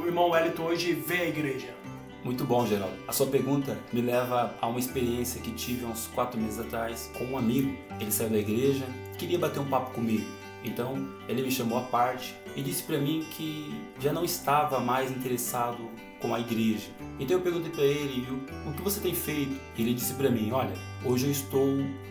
[0.06, 1.81] irmão Wellington hoje vê a igreja?
[2.24, 2.96] Muito bom, Geraldo.
[3.08, 7.26] A sua pergunta me leva a uma experiência que tive uns quatro meses atrás com
[7.26, 7.76] um amigo.
[8.00, 8.86] Ele saiu da igreja,
[9.18, 10.26] queria bater um papo comigo.
[10.64, 15.10] Então ele me chamou à parte e disse para mim que já não estava mais
[15.10, 15.90] interessado
[16.22, 16.92] com a igreja.
[17.20, 18.28] Então eu perguntei para ele
[18.68, 19.60] o que você tem feito.
[19.76, 21.66] Ele disse para mim: Olha, hoje eu estou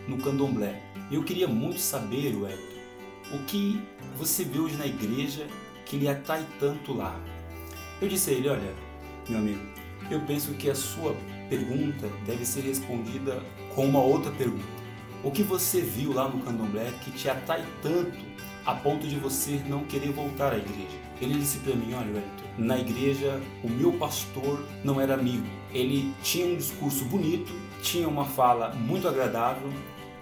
[0.09, 0.81] no candomblé.
[1.09, 3.81] Eu queria muito saber, Wellington, o que
[4.17, 5.47] você vê hoje na igreja
[5.85, 7.17] que lhe atrai tanto lá.
[8.01, 8.73] Eu disse a ele: Olha,
[9.29, 9.61] meu amigo,
[10.13, 11.15] eu penso que a sua
[11.49, 13.41] pergunta deve ser respondida
[13.75, 14.81] com uma outra pergunta.
[15.23, 18.17] O que você viu lá no candomblé que te atrai tanto
[18.65, 20.97] a ponto de você não querer voltar à igreja?
[21.21, 25.45] Ele disse para mim, olha, Wellington, na igreja o meu pastor não era amigo.
[25.71, 29.71] Ele tinha um discurso bonito, tinha uma fala muito agradável,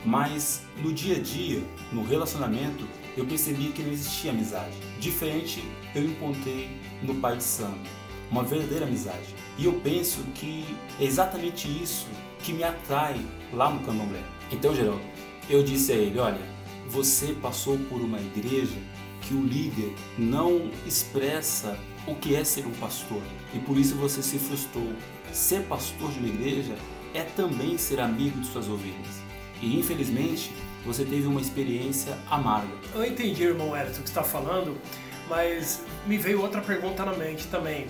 [0.06, 4.76] mas no dia a dia, no relacionamento, eu percebi que não existia amizade.
[5.00, 5.64] Diferente
[5.96, 6.70] eu encontrei
[7.02, 7.90] no Pai de Santo,
[8.30, 9.39] uma verdadeira amizade.
[9.60, 10.64] E eu penso que
[10.98, 12.08] é exatamente isso
[12.42, 13.20] que me atrai
[13.52, 14.22] lá no candomblé.
[14.50, 15.02] Então, Geraldo,
[15.50, 16.40] eu disse a ele: olha,
[16.88, 18.78] você passou por uma igreja
[19.22, 23.22] que o líder não expressa o que é ser um pastor
[23.54, 24.94] e por isso você se frustrou.
[25.34, 26.76] Ser pastor de uma igreja
[27.14, 29.22] é também ser amigo de suas ovelhas.
[29.62, 30.54] E infelizmente
[30.86, 32.72] você teve uma experiência amarga.
[32.96, 34.78] Eu entendi, irmão Elton, o que está falando,
[35.28, 37.88] mas me veio outra pergunta na mente também.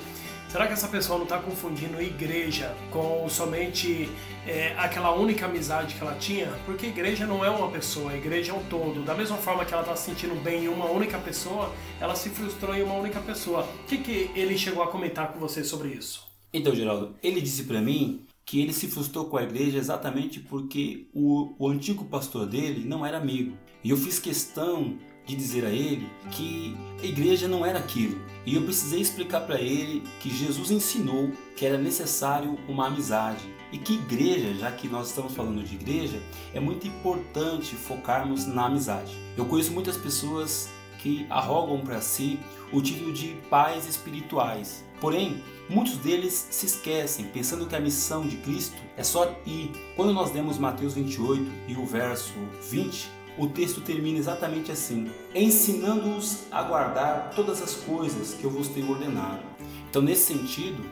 [0.50, 4.10] Será que essa pessoa não está confundindo igreja com somente
[4.48, 6.48] é, aquela única amizade que ela tinha?
[6.66, 9.04] Porque igreja não é uma pessoa, igreja é um todo.
[9.06, 12.32] Da mesma forma que ela está se sentindo bem em uma única pessoa, ela se
[12.32, 13.62] frustrou em uma única pessoa.
[13.62, 16.28] O que, que ele chegou a comentar com você sobre isso?
[16.52, 21.06] Então, Geraldo, ele disse para mim que ele se frustrou com a igreja exatamente porque
[21.14, 23.56] o, o antigo pastor dele não era amigo.
[23.84, 24.98] E eu fiz questão
[25.30, 28.20] de dizer a ele que a igreja não era aquilo.
[28.46, 33.78] E eu precisei explicar para ele que Jesus ensinou que era necessário uma amizade e
[33.78, 36.20] que igreja, já que nós estamos falando de igreja,
[36.52, 39.16] é muito importante focarmos na amizade.
[39.38, 42.40] Eu conheço muitas pessoas que arrogam para si
[42.74, 44.84] o título de pais espirituais.
[45.00, 49.72] Porém, muitos deles se esquecem, pensando que a missão de Cristo é só ir.
[49.96, 52.34] Quando nós lemos Mateus 28 e o verso
[52.70, 58.68] 20, o texto termina exatamente assim: ensinando-os a guardar todas as coisas que eu vos
[58.68, 59.42] tenho ordenado.
[59.90, 60.84] Então, nesse sentido,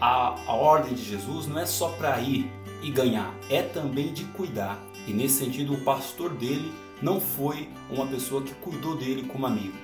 [0.00, 2.50] a, a ordem de Jesus não é só para ir
[2.82, 4.82] e ganhar, é também de cuidar.
[5.06, 9.74] E nesse sentido, o pastor dele não foi uma pessoa que cuidou dele como amigo.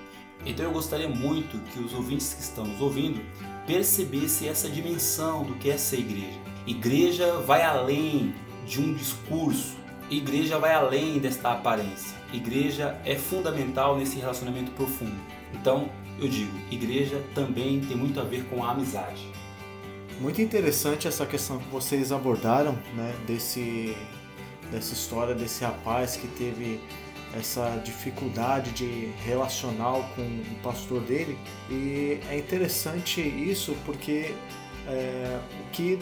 [0.47, 3.21] Então eu gostaria muito que os ouvintes que estão nos ouvindo
[3.67, 6.39] percebessem essa dimensão do que é ser igreja.
[6.67, 8.35] Igreja vai além
[8.67, 9.77] de um discurso,
[10.11, 12.17] Igreja vai além desta aparência.
[12.33, 15.17] Igreja é fundamental nesse relacionamento profundo.
[15.55, 19.31] Então, eu digo, igreja também tem muito a ver com a amizade.
[20.21, 23.97] Muito interessante essa questão que vocês abordaram, né, desse
[24.71, 26.79] dessa história desse rapaz que teve
[27.35, 31.39] essa dificuldade de relacional com o pastor dele
[31.71, 34.35] e é interessante isso porque
[34.87, 35.99] é, o que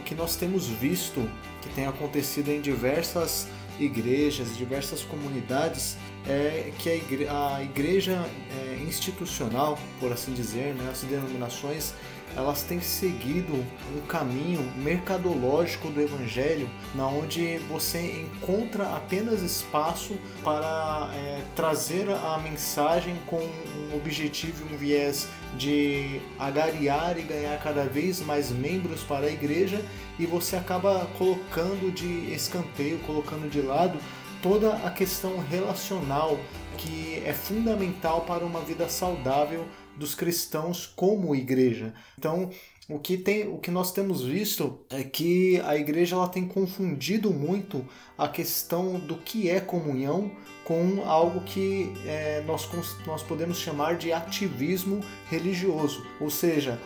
[0.00, 1.28] o que nós temos visto
[1.62, 3.46] que tem acontecido em diversas
[3.78, 10.88] igrejas, diversas comunidades, é que a igreja, a igreja é, institucional, por assim dizer, né,
[10.90, 11.94] as denominações,
[12.36, 13.54] elas têm seguido
[13.94, 22.38] um caminho mercadológico do evangelho, na onde você encontra apenas espaço para é, trazer a
[22.38, 29.02] mensagem com um objetivo e um viés de agariar e ganhar cada vez mais membros
[29.02, 29.84] para a igreja,
[30.18, 33.98] e você acaba colocando de escanteio, colocando de lado
[34.42, 36.38] toda a questão relacional
[36.76, 39.66] que é fundamental para uma vida saudável
[40.00, 41.92] dos cristãos como igreja.
[42.18, 42.48] Então,
[42.88, 47.30] o que, tem, o que nós temos visto é que a igreja ela tem confundido
[47.30, 47.86] muito
[48.16, 50.32] a questão do que é comunhão
[50.64, 52.66] com algo que é, nós,
[53.06, 56.04] nós podemos chamar de ativismo religioso.
[56.18, 56.80] Ou seja,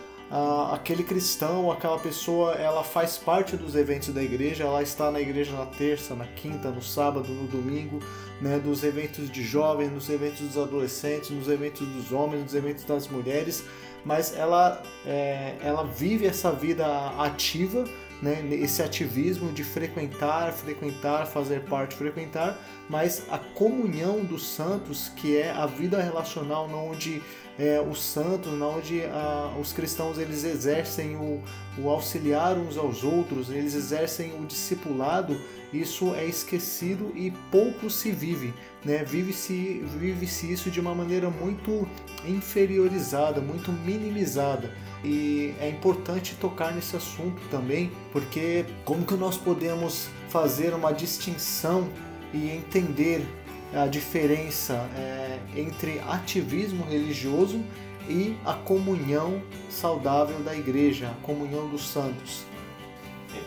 [0.73, 5.55] aquele cristão, aquela pessoa, ela faz parte dos eventos da igreja, ela está na igreja
[5.55, 7.99] na terça, na quinta, no sábado, no domingo,
[8.41, 12.83] né, dos eventos de jovens, nos eventos dos adolescentes, nos eventos dos homens, nos eventos
[12.83, 13.63] das mulheres,
[14.03, 16.85] mas ela, é, ela vive essa vida
[17.17, 17.85] ativa,
[18.21, 22.57] né, esse ativismo de frequentar, frequentar, fazer parte, frequentar,
[22.89, 27.21] mas a comunhão dos santos, que é a vida relacional, onde
[27.57, 31.41] é, os santos, onde a, os cristãos eles exercem o,
[31.77, 35.39] o auxiliar uns aos outros, eles exercem o discipulado,
[35.71, 38.53] isso é esquecido e pouco se vive.
[38.83, 39.03] Né?
[39.03, 41.87] Vive-se vive -se isso de uma maneira muito
[42.25, 44.69] inferiorizada, muito minimizada.
[45.03, 51.87] E é importante tocar nesse assunto também, porque como que nós podemos fazer uma distinção
[52.33, 53.25] e entender
[53.73, 57.63] a diferença é, entre ativismo religioso
[58.07, 62.45] e a comunhão saudável da igreja, a comunhão dos santos.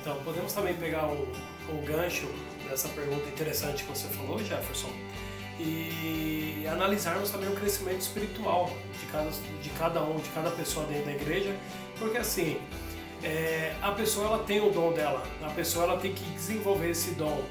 [0.01, 1.29] Então, podemos também pegar o,
[1.71, 2.27] o gancho
[2.69, 4.91] dessa pergunta interessante que você falou, Jefferson,
[5.59, 11.07] e analisarmos também o crescimento espiritual de cada, de cada um, de cada pessoa dentro
[11.07, 11.55] da igreja,
[11.99, 12.59] porque assim,
[13.23, 17.13] é, a pessoa ela tem o dom dela, a pessoa ela tem que desenvolver esse
[17.13, 17.43] dom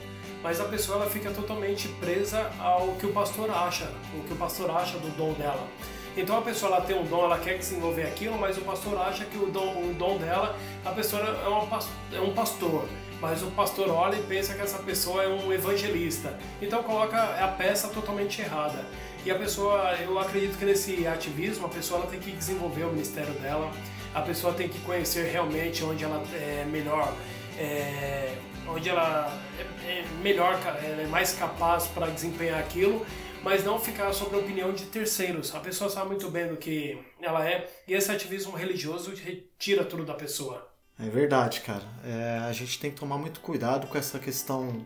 [0.47, 4.35] mas a pessoa ela fica totalmente presa ao que o pastor acha, o que o
[4.37, 5.67] pastor acha do dom dela.
[6.15, 9.25] Então a pessoa ela tem um dom, ela quer desenvolver aquilo, mas o pastor acha
[9.25, 11.79] que o dom, o dom dela, a pessoa é, uma,
[12.13, 12.87] é um pastor,
[13.19, 16.39] mas o pastor olha e pensa que essa pessoa é um evangelista.
[16.61, 18.85] Então coloca a peça totalmente errada.
[19.25, 22.91] E a pessoa, eu acredito que nesse ativismo, a pessoa ela tem que desenvolver o
[22.91, 23.69] ministério dela,
[24.15, 27.13] a pessoa tem que conhecer realmente onde ela é melhor.
[27.59, 30.53] É, onde ela é, é melhor,
[30.83, 33.05] ela é mais capaz para desempenhar aquilo,
[33.43, 35.53] mas não ficar sob a opinião de terceiros.
[35.55, 40.05] A pessoa sabe muito bem do que ela é e esse ativismo religioso retira tudo
[40.05, 40.67] da pessoa.
[40.99, 41.83] É verdade, cara.
[42.03, 44.83] É, a gente tem que tomar muito cuidado com essa questão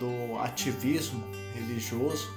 [0.00, 1.22] do ativismo
[1.54, 2.34] religioso,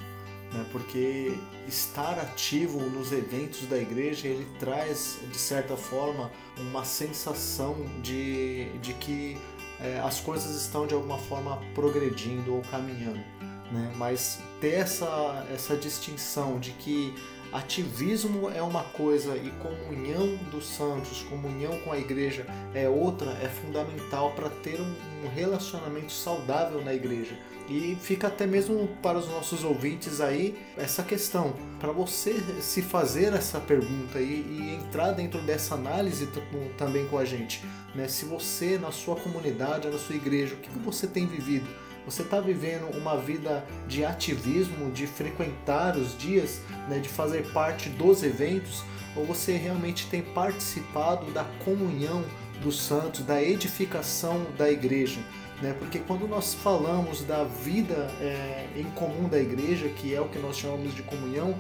[0.53, 1.33] né, porque
[1.67, 8.93] estar ativo nos eventos da igreja ele traz de certa forma uma sensação de, de
[8.93, 9.37] que
[9.79, 13.23] é, as coisas estão de alguma forma progredindo ou caminhando.
[13.71, 13.93] Né?
[13.95, 17.13] Mas ter essa, essa distinção de que
[17.51, 23.47] ativismo é uma coisa e comunhão dos santos, comunhão com a igreja é outra, é
[23.47, 27.37] fundamental para ter um, relacionamento saudável na igreja.
[27.69, 33.33] E fica até mesmo para os nossos ouvintes aí essa questão, para você se fazer
[33.33, 36.29] essa pergunta e, e, entrar dentro dessa análise
[36.77, 37.65] também com a gente.
[37.93, 38.07] Né?
[38.07, 41.67] Se você, na sua comunidade, na sua igreja, o que, que você tem vivido?
[42.07, 47.89] Você está vivendo uma vida de ativismo, de frequentar os dias, né, de fazer parte
[47.89, 48.81] dos eventos,
[49.13, 52.23] ou você realmente tem participado da comunhão
[52.61, 55.19] dos santos, da edificação da igreja?
[55.61, 55.75] Né?
[55.77, 60.39] Porque quando nós falamos da vida é, em comum da igreja, que é o que
[60.39, 61.55] nós chamamos de comunhão,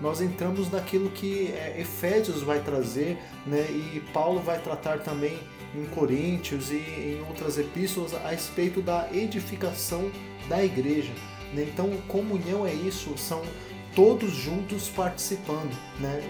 [0.00, 3.66] nós entramos naquilo que é, Efésios vai trazer, né?
[3.70, 5.38] e Paulo vai tratar também
[5.74, 10.10] em Coríntios e em outras epístolas a respeito da edificação
[10.48, 11.12] da igreja.
[11.54, 11.66] Né?
[11.72, 13.42] Então, comunhão é isso, são
[13.94, 15.76] todos juntos participando.
[15.98, 16.22] Né?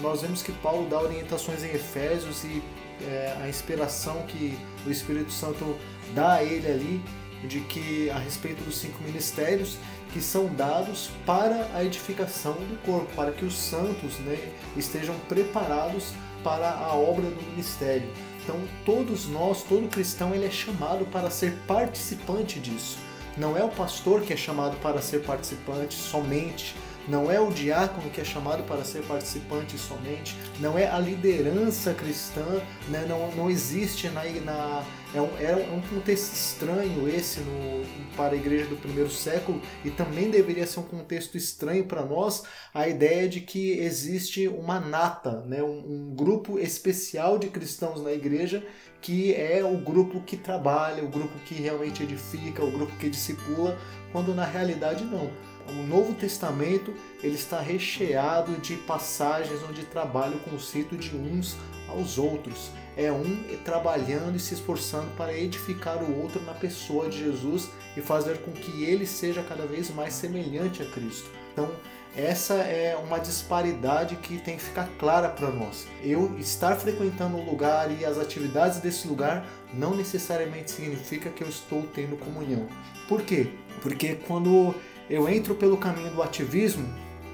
[0.00, 2.62] Nós vemos que Paulo dá orientações em Efésios e
[3.02, 4.56] é, a inspiração que
[4.86, 5.76] o Espírito Santo
[6.14, 7.02] dá a ele ali
[7.46, 9.76] de que a respeito dos cinco ministérios
[10.12, 14.38] que são dados para a edificação do corpo, para que os santos né,
[14.76, 16.12] estejam preparados
[16.44, 18.08] para a obra do ministério.
[18.42, 22.98] Então, todos nós, todo cristão, ele é chamado para ser participante disso.
[23.36, 26.74] Não é o pastor que é chamado para ser participante somente,
[27.08, 31.92] Não é o diácono que é chamado para ser participante somente, não é a liderança
[31.92, 33.04] cristã, né?
[33.08, 34.84] não, não existe na, na
[35.14, 37.84] é um, é um contexto estranho esse no,
[38.16, 42.44] para a igreja do primeiro século e também deveria ser um contexto estranho para nós
[42.72, 45.62] a ideia de que existe uma nata, né?
[45.62, 48.64] um, um grupo especial de cristãos na igreja
[49.02, 53.76] que é o grupo que trabalha, o grupo que realmente edifica, o grupo que discipula,
[54.12, 55.28] quando na realidade não.
[55.68, 61.56] O Novo Testamento ele está recheado de passagens onde trabalha o conceito de uns
[61.88, 62.70] aos outros.
[62.96, 68.00] É um trabalhando e se esforçando para edificar o outro na pessoa de Jesus e
[68.00, 71.30] fazer com que ele seja cada vez mais semelhante a Cristo.
[71.52, 71.70] Então,
[72.14, 75.86] essa é uma disparidade que tem que ficar clara para nós.
[76.02, 81.48] Eu estar frequentando um lugar e as atividades desse lugar não necessariamente significa que eu
[81.48, 82.68] estou tendo comunhão.
[83.08, 83.48] Por quê?
[83.80, 84.74] Porque quando
[85.08, 86.86] eu entro pelo caminho do ativismo,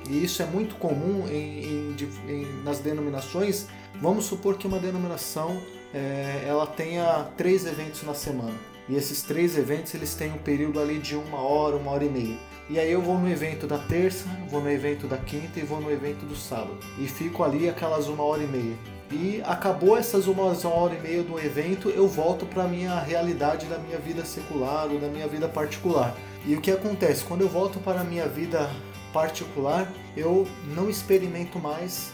[0.09, 1.97] e isso é muito comum em, em,
[2.29, 5.61] em, nas denominações, vamos supor que uma denominação
[5.93, 8.55] é, ela tenha três eventos na semana.
[8.89, 12.09] E esses três eventos eles têm um período ali de uma hora, uma hora e
[12.09, 12.39] meia.
[12.71, 15.81] E aí eu vou no evento da terça, vou no evento da quinta e vou
[15.81, 16.79] no evento do sábado.
[16.99, 18.77] E fico ali aquelas uma hora e meia.
[19.11, 23.67] E acabou essas uma hora e meia do evento, eu volto para a minha realidade
[23.67, 26.15] da minha vida secular ou da minha vida particular.
[26.47, 27.25] E o que acontece?
[27.25, 28.71] Quando eu volto para a minha vida
[29.13, 32.13] particular, eu não experimento mais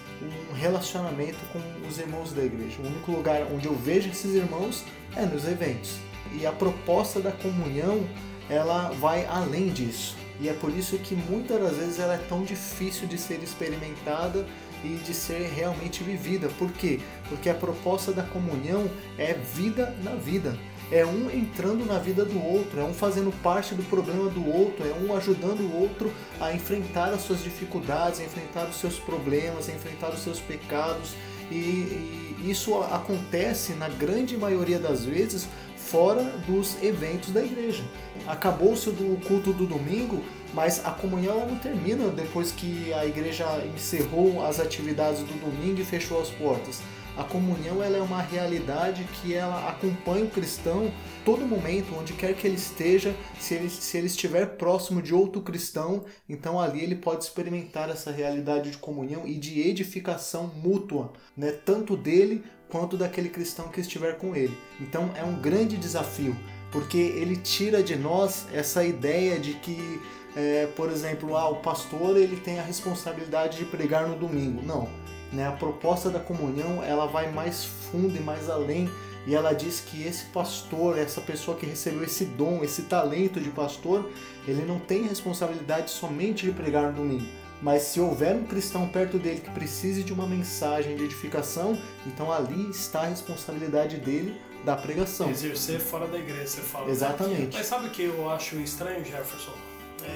[0.50, 2.80] um relacionamento com os irmãos da igreja.
[2.80, 4.84] O único lugar onde eu vejo esses irmãos
[5.16, 5.98] é nos eventos.
[6.32, 8.06] E a proposta da comunhão,
[8.48, 10.16] ela vai além disso.
[10.40, 14.44] E é por isso que muitas das vezes ela é tão difícil de ser experimentada
[14.82, 16.48] e de ser realmente vivida.
[16.58, 17.00] Por quê?
[17.28, 20.58] Porque a proposta da comunhão é vida na vida.
[20.93, 24.87] É um entrando na vida do outro, é um fazendo parte do problema do outro,
[24.87, 29.68] é um ajudando o outro a enfrentar as suas dificuldades, a enfrentar os seus problemas,
[29.68, 31.14] a enfrentar os seus pecados.
[31.51, 37.85] E, e isso acontece na grande maioria das vezes fora dos eventos da igreja.
[38.26, 40.22] Acabou-se o culto do domingo,
[40.53, 45.80] mas a comunhão ela não termina depois que a igreja encerrou as atividades do domingo
[45.80, 46.80] e fechou as portas.
[47.16, 50.90] A comunhão ela é uma realidade que ela acompanha o cristão
[51.24, 55.40] todo momento, onde quer que ele esteja, se ele, se ele estiver próximo de outro
[55.40, 61.52] cristão, então ali ele pode experimentar essa realidade de comunhão e de edificação mútua, né?
[61.52, 64.56] tanto dele quanto daquele cristão que estiver com ele.
[64.80, 66.36] Então é um grande desafio,
[66.72, 70.00] porque ele tira de nós essa ideia de que,
[70.34, 74.60] é, por exemplo, ah, o pastor ele tem a responsabilidade de pregar no domingo.
[74.66, 75.03] Não.
[75.35, 75.49] Né?
[75.49, 78.89] A proposta da comunhão ela vai mais fundo e mais além
[79.26, 83.51] e ela diz que esse pastor, essa pessoa que recebeu esse dom, esse talento de
[83.51, 84.11] pastor,
[84.47, 87.26] ele não tem responsabilidade somente de pregar no domingo,
[87.62, 92.30] mas se houver um cristão perto dele que precise de uma mensagem de edificação, então
[92.30, 95.30] ali está a responsabilidade dele da pregação.
[95.30, 96.91] Exercer fora da igreja, você fala.
[96.91, 97.57] Exatamente.
[97.57, 99.53] Mas sabe o que eu acho estranho, Jefferson?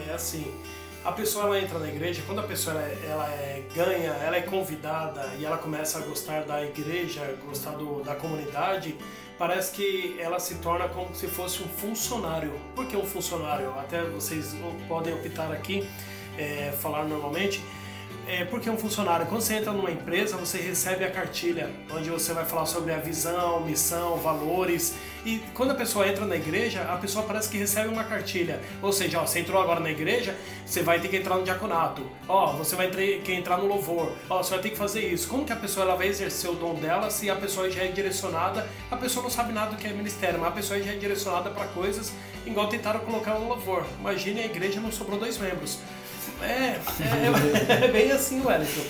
[0.08, 0.52] É assim,
[1.08, 4.42] a pessoa ela entra na igreja, quando a pessoa ela, ela é, ganha, ela é
[4.42, 8.94] convidada e ela começa a gostar da igreja, gostar do, da comunidade,
[9.38, 12.52] parece que ela se torna como se fosse um funcionário.
[12.74, 13.70] Por que um funcionário?
[13.78, 14.54] Até vocês
[14.86, 15.88] podem optar aqui
[16.36, 17.62] é, falar normalmente,
[18.28, 22.34] é, porque um funcionário, quando você entra numa empresa, você recebe a cartilha, onde você
[22.34, 24.94] vai falar sobre a visão, missão, valores.
[25.24, 28.60] E quando a pessoa entra na igreja, a pessoa parece que recebe uma cartilha.
[28.82, 32.02] Ou seja, ó, você entrou agora na igreja, você vai ter que entrar no diaconato.
[32.28, 34.12] Ó, você vai ter que entrar no louvor.
[34.28, 35.26] Ó, você vai ter que fazer isso.
[35.26, 37.88] Como que a pessoa ela vai exercer o dom dela se a pessoa já é
[37.88, 38.68] direcionada?
[38.90, 41.48] A pessoa não sabe nada do que é ministério, mas a pessoa já é direcionada
[41.48, 42.12] para coisas
[42.48, 43.84] igual tentaram colocar no louvor.
[44.00, 45.78] Imagine a igreja não sobrou dois membros.
[46.42, 46.78] É,
[47.80, 48.84] é, é bem assim, Wellington.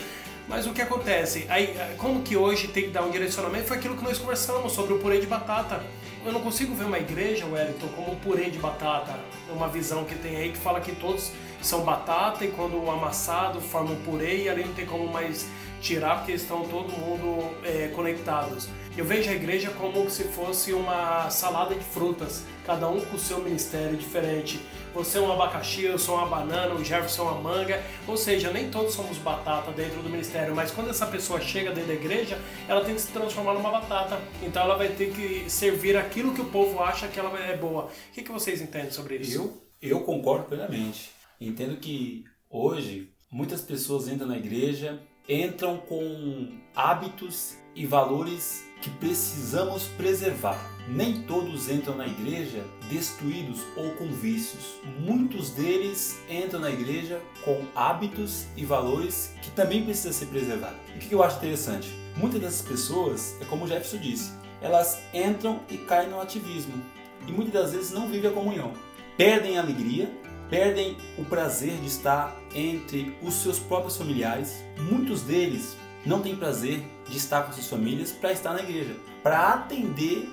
[0.49, 1.45] Mas o que acontece?
[1.49, 3.67] Aí, como que hoje tem que dar um direcionamento?
[3.67, 5.83] Foi aquilo que nós conversamos sobre o purê de batata.
[6.25, 9.15] Eu não consigo ver uma igreja, Wellington, como um purê de batata.
[9.51, 13.93] Uma visão que tem aí que fala que todos são batata e quando amassado forma
[13.93, 15.47] um purê e ali não tem como mais
[15.81, 18.69] tirar porque estão todo mundo é, conectados.
[18.97, 23.19] Eu vejo a igreja como se fosse uma salada de frutas, cada um com o
[23.19, 24.61] seu ministério diferente.
[24.99, 28.51] Você é um abacaxi, eu sou uma banana, o Jefferson é uma manga, ou seja,
[28.51, 32.37] nem todos somos batata dentro do ministério, mas quando essa pessoa chega dentro da igreja,
[32.67, 34.21] ela tem que se transformar numa batata.
[34.43, 37.85] Então ela vai ter que servir aquilo que o povo acha que ela é boa.
[37.85, 39.37] O que, que vocês entendem sobre isso?
[39.37, 41.13] Eu, eu concordo plenamente.
[41.41, 49.87] Entendo que hoje muitas pessoas entram na igreja entram com hábitos e valores que precisamos
[49.89, 50.78] preservar.
[50.91, 54.81] Nem todos entram na igreja destruídos ou com vícios.
[54.99, 60.79] Muitos deles entram na igreja com hábitos e valores que também precisam ser preservados.
[60.95, 61.95] E o que eu acho interessante?
[62.17, 64.33] Muitas dessas pessoas, é como o Jefferson disse,
[64.63, 66.83] elas entram e caem no ativismo.
[67.27, 68.73] E muitas das vezes não vivem a comunhão.
[69.19, 70.11] Perdem a alegria,
[70.49, 74.65] perdem o prazer de estar entre os seus próprios familiares.
[74.91, 75.77] Muitos deles
[76.07, 80.31] não têm prazer de estar com suas famílias para estar na igreja, para atender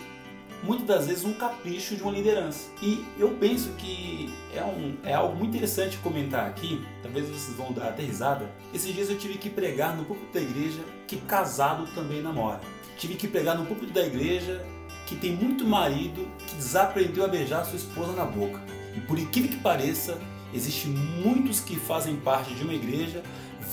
[0.65, 2.69] muitas das vezes um capricho de uma liderança.
[2.81, 7.71] E eu penso que é, um, é algo muito interessante comentar aqui, talvez vocês vão
[7.71, 8.49] dar até risada.
[8.73, 12.59] Esses dias eu tive que pregar no púlpito da igreja que casado também namora.
[12.97, 14.65] Tive que pregar no púlpito da igreja
[15.05, 18.59] que tem muito marido que desaprendeu a beijar sua esposa na boca.
[18.95, 20.17] E por incrível que pareça,
[20.53, 23.21] existem muitos que fazem parte de uma igreja,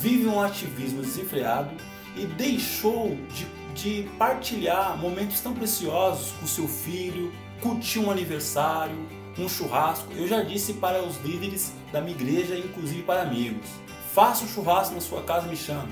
[0.01, 1.70] vivem um ativismo desenfreado
[2.16, 8.97] e deixou de, de partilhar momentos tão preciosos com seu filho, curtir um aniversário,
[9.39, 10.12] um churrasco.
[10.12, 13.66] Eu já disse para os líderes da minha igreja, inclusive para amigos,
[14.12, 15.89] faça um churrasco na sua casa, me chama.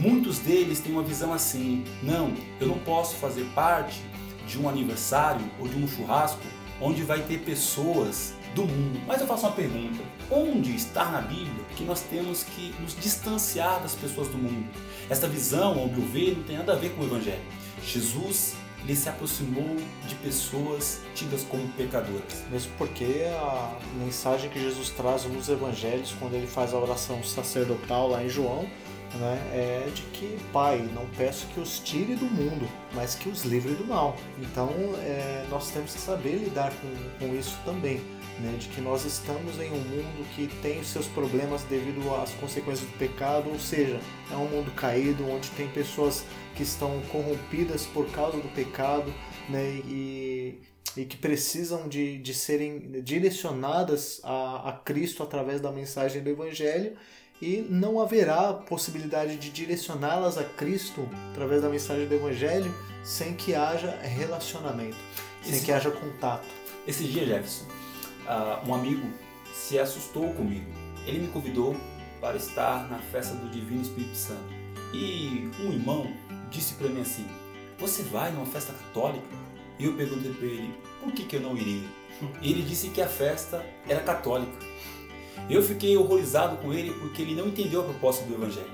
[0.00, 4.00] Muitos deles têm uma visão assim: não, eu não posso fazer parte
[4.46, 6.42] de um aniversário ou de um churrasco
[6.80, 9.00] onde vai ter pessoas do mundo.
[9.06, 13.80] Mas eu faço uma pergunta: onde está na Bíblia que nós temos que nos distanciar
[13.80, 14.68] das pessoas do mundo?
[15.10, 17.42] Esta visão, ao meu ver, não tem nada a ver com o Evangelho.
[17.84, 19.76] Jesus ele se aproximou
[20.06, 22.44] de pessoas tidas como pecadoras.
[22.50, 28.08] Mesmo porque a mensagem que Jesus traz nos evangelhos, quando ele faz a oração sacerdotal
[28.08, 28.68] lá em João,
[29.14, 33.44] né, é de que, Pai, não peço que os tire do mundo, mas que os
[33.44, 34.16] livre do mal.
[34.38, 38.02] Então, é, nós temos que saber lidar com, com isso também
[38.40, 42.30] né, de que nós estamos em um mundo que tem os seus problemas devido às
[42.34, 46.24] consequências do pecado, ou seja, é um mundo caído onde tem pessoas
[46.54, 49.12] que estão corrompidas por causa do pecado
[49.48, 50.58] né, e,
[50.96, 56.96] e que precisam de, de serem direcionadas a, a Cristo através da mensagem do Evangelho
[57.40, 62.72] e não haverá possibilidade de direcioná-las a Cristo através da mensagem do Evangelho
[63.04, 64.96] sem que haja relacionamento,
[65.42, 66.46] sem Esse, que haja contato.
[66.86, 67.66] Esse dia, Jefferson,
[68.26, 69.06] uh, um amigo
[69.52, 70.66] se assustou comigo.
[71.06, 71.76] Ele me convidou
[72.20, 74.52] para estar na festa do Divino Espírito Santo.
[74.92, 76.10] E um irmão
[76.50, 77.26] disse para mim assim:
[77.78, 79.26] Você vai numa festa católica?
[79.78, 81.86] E eu perguntei para ele: Por que, que eu não iria?
[82.40, 84.56] E ele disse que a festa era católica.
[85.50, 88.70] Eu fiquei horrorizado com ele porque ele não entendeu a proposta do Evangelho.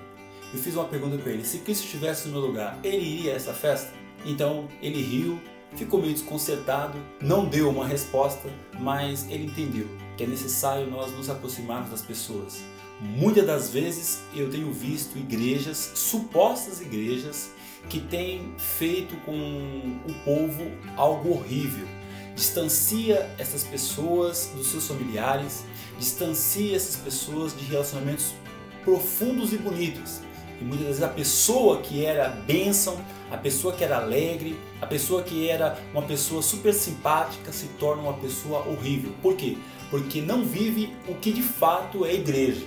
[0.53, 3.37] Eu fiz uma pergunta para ele: se Cristo estivesse no meu lugar, ele iria a
[3.37, 3.93] essa festa?
[4.25, 5.41] Então ele riu
[5.77, 8.49] ficou meio desconcertado, não deu uma resposta,
[8.79, 12.61] mas ele entendeu que é necessário nós nos aproximarmos das pessoas.
[13.01, 17.51] Muitas das vezes eu tenho visto igrejas, supostas igrejas,
[17.89, 19.33] que têm feito com
[20.07, 21.87] o povo algo horrível.
[22.35, 25.65] Distancia essas pessoas dos seus familiares,
[25.99, 28.35] distancia essas pessoas de relacionamentos
[28.85, 30.21] profundos e bonitos.
[30.61, 32.99] E muitas vezes a pessoa que era bênção,
[33.31, 38.03] a pessoa que era alegre, a pessoa que era uma pessoa super simpática se torna
[38.03, 39.13] uma pessoa horrível.
[39.23, 39.57] Por quê?
[39.91, 42.67] Porque não vive o que de fato é igreja.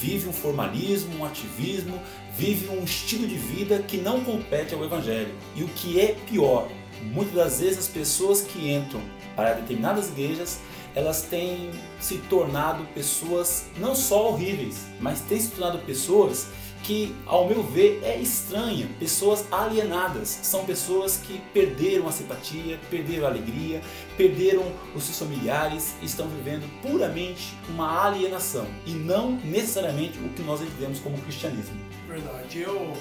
[0.00, 2.00] Vive um formalismo, um ativismo,
[2.36, 5.34] vive um estilo de vida que não compete ao evangelho.
[5.54, 6.68] E o que é pior,
[7.02, 9.00] muitas das vezes as pessoas que entram
[9.34, 10.60] para determinadas igrejas
[10.94, 11.70] elas têm
[12.00, 16.48] se tornado pessoas não só horríveis, mas têm se tornado pessoas
[16.88, 18.88] que, ao meu ver, é estranha.
[18.98, 20.40] Pessoas alienadas.
[20.42, 23.82] São pessoas que perderam a simpatia, perderam a alegria,
[24.16, 24.64] perderam
[24.96, 30.98] os seus familiares estão vivendo puramente uma alienação e não necessariamente o que nós entendemos
[31.00, 31.78] como cristianismo.
[32.08, 32.60] Verdade.
[32.60, 32.94] Eu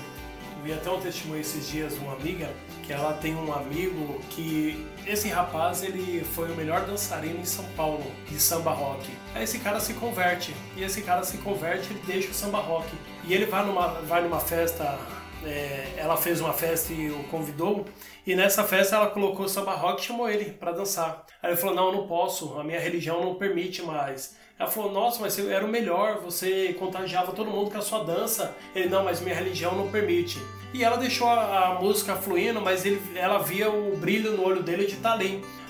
[0.66, 2.50] vi até um testemunho esses dias de uma amiga
[2.84, 7.64] que ela tem um amigo que esse rapaz ele foi o melhor dançarino em São
[7.78, 9.10] Paulo de samba rock.
[9.34, 12.88] Aí esse cara se converte e esse cara se converte ele deixa o samba rock
[13.28, 14.98] e ele vai numa vai numa festa
[15.46, 17.86] é, ela fez uma festa e o convidou
[18.26, 21.26] e nessa festa ela colocou o samba rock e chamou ele para dançar.
[21.42, 24.36] Aí ele falou não, eu não posso, a minha religião não permite mais.
[24.60, 28.04] Ela falou, nossa, mas você era o melhor, você contagiava todo mundo com a sua
[28.04, 28.56] dança.
[28.74, 30.42] Ele, não, mas minha religião não permite.
[30.74, 34.64] E ela deixou a, a música fluindo, mas ele, ela via o brilho no olho
[34.64, 35.24] dele de estar tá.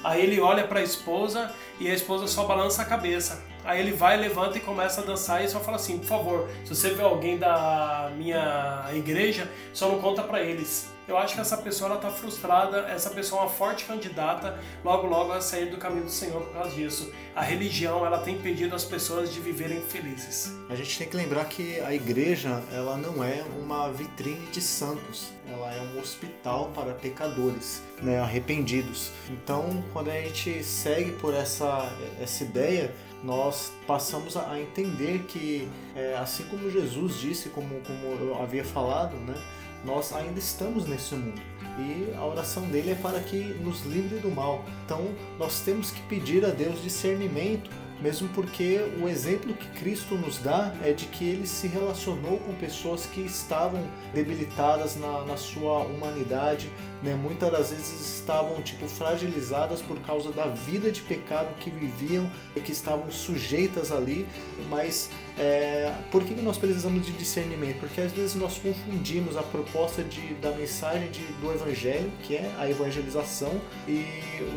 [0.05, 3.43] Aí ele olha para a esposa e a esposa só balança a cabeça.
[3.67, 6.73] Aí ele vai, levanta e começa a dançar e só fala assim, por favor, se
[6.73, 11.55] você vê alguém da minha igreja, só não conta para eles eu acho que essa
[11.55, 16.03] pessoa está frustrada, essa pessoa é uma forte candidata, logo logo a sair do caminho
[16.03, 17.11] do Senhor por causa disso.
[17.33, 20.53] A religião ela tem impedido as pessoas de viverem felizes.
[20.69, 25.31] A gente tem que lembrar que a igreja ela não é uma vitrine de santos,
[25.47, 29.11] ela é um hospital para pecadores, né, arrependidos.
[29.29, 31.89] Então, quando a gente segue por essa,
[32.19, 32.93] essa ideia,
[33.23, 39.15] nós passamos a entender que, é, assim como Jesus disse, como, como eu havia falado,
[39.17, 39.35] né,
[39.83, 41.41] nós ainda estamos nesse mundo.
[41.79, 44.65] E a oração dele é para que nos livre do mal.
[44.85, 45.07] Então
[45.37, 47.69] nós temos que pedir a Deus discernimento
[48.01, 52.53] mesmo porque o exemplo que Cristo nos dá é de que ele se relacionou com
[52.55, 53.83] pessoas que estavam
[54.13, 56.69] debilitadas na, na sua humanidade,
[57.01, 57.15] né?
[57.15, 62.59] muitas das vezes estavam tipo fragilizadas por causa da vida de pecado que viviam e
[62.59, 64.27] que estavam sujeitas ali,
[64.69, 67.79] mas é, por que nós precisamos de discernimento?
[67.79, 72.51] Porque às vezes nós confundimos a proposta de, da mensagem de, do Evangelho, que é
[72.57, 74.05] a evangelização, e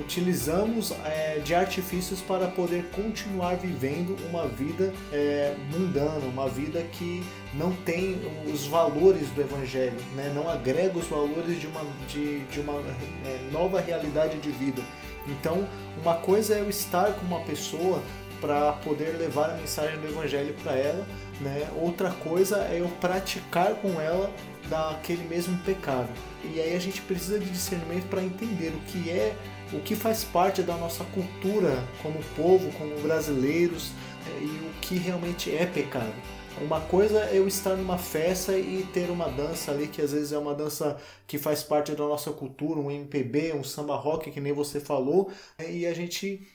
[0.01, 7.23] utilizamos é, de artifícios para poder continuar vivendo uma vida é, mundana, uma vida que
[7.53, 8.17] não tem
[8.53, 10.33] os valores do Evangelho, né?
[10.35, 12.81] não agrega os valores de uma, de, de uma
[13.27, 14.83] é, nova realidade de vida.
[15.29, 15.67] Então,
[16.01, 18.03] uma coisa é eu estar com uma pessoa
[18.41, 21.07] para poder levar a mensagem do Evangelho para ela,
[21.41, 21.69] né?
[21.77, 24.33] outra coisa é eu praticar com ela
[24.69, 26.09] daquele mesmo pecado.
[26.45, 29.35] E aí a gente precisa de discernimento para entender o que é,
[29.73, 33.93] o que faz parte da nossa cultura como povo, como brasileiros,
[34.27, 36.13] é, e o que realmente é pecado.
[36.61, 40.33] Uma coisa é eu estar numa festa e ter uma dança ali que às vezes
[40.33, 44.41] é uma dança que faz parte da nossa cultura, um MPB, um samba rock, que
[44.41, 46.47] nem você falou, e a gente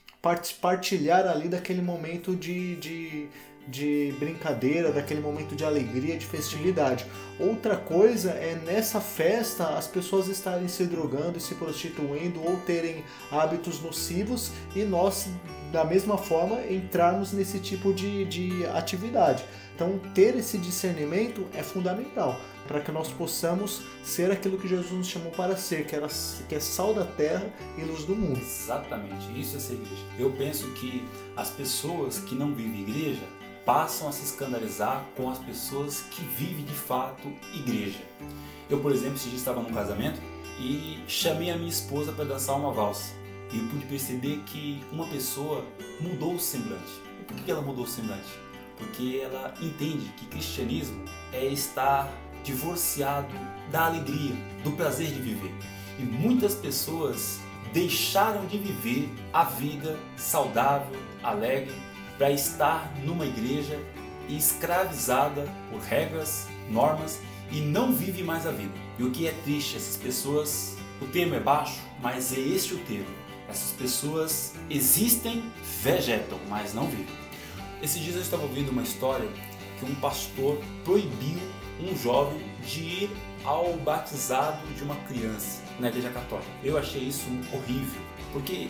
[0.60, 3.28] partilhar ali daquele momento de, de,
[3.68, 7.06] de brincadeira, daquele momento de alegria, de festividade.
[7.38, 13.04] Outra coisa é nessa festa as pessoas estarem se drogando e se prostituindo ou terem
[13.30, 15.28] hábitos nocivos e nós,
[15.72, 19.44] da mesma forma, entrarmos nesse tipo de, de atividade.
[19.74, 25.06] Então, ter esse discernimento é fundamental para que nós possamos ser aquilo que Jesus nos
[25.06, 26.08] chamou para ser, que, era,
[26.48, 27.48] que é sal da terra
[27.78, 28.38] e luz do mundo.
[28.38, 30.02] Exatamente, isso é ser igreja.
[30.18, 31.06] Eu penso que
[31.36, 33.22] as pessoas que não vivem igreja
[33.64, 38.00] passam a se escandalizar com as pessoas que vivem de fato igreja.
[38.68, 40.20] Eu, por exemplo, esse dia estava num casamento
[40.58, 43.14] e chamei a minha esposa para dançar uma valsa.
[43.52, 45.64] E eu pude perceber que uma pessoa
[46.00, 47.00] mudou o semblante.
[47.26, 48.46] Por que ela mudou o semblante?
[48.76, 52.12] porque ela entende que cristianismo é estar
[52.46, 53.34] divorciado
[53.70, 55.52] da alegria, do prazer de viver.
[55.98, 57.40] E muitas pessoas
[57.72, 61.74] deixaram de viver a vida saudável, alegre,
[62.16, 63.78] para estar numa igreja
[64.28, 67.20] escravizada por regras, normas
[67.50, 68.72] e não vive mais a vida.
[68.98, 72.78] E o que é triste, essas pessoas, o termo é baixo, mas é este o
[72.78, 73.14] termo.
[73.48, 75.44] Essas pessoas existem,
[75.82, 77.06] vegetam, mas não vivem.
[77.82, 79.28] Esses dias eu estava ouvindo uma história
[79.78, 81.38] que um pastor proibiu
[81.80, 83.10] um jovem de ir
[83.44, 86.50] ao batizado de uma criança na igreja católica.
[86.62, 88.00] Eu achei isso horrível,
[88.32, 88.68] porque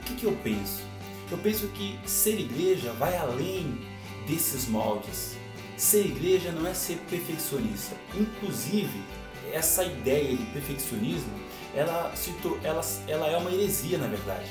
[0.00, 0.82] o que, que eu penso?
[1.30, 3.78] Eu penso que ser igreja vai além
[4.26, 5.36] desses moldes.
[5.76, 7.94] Ser igreja não é ser perfeccionista.
[8.14, 9.00] Inclusive,
[9.52, 11.32] essa ideia de perfeccionismo,
[11.74, 12.12] ela,
[12.64, 14.48] ela, ela é uma heresia na verdade.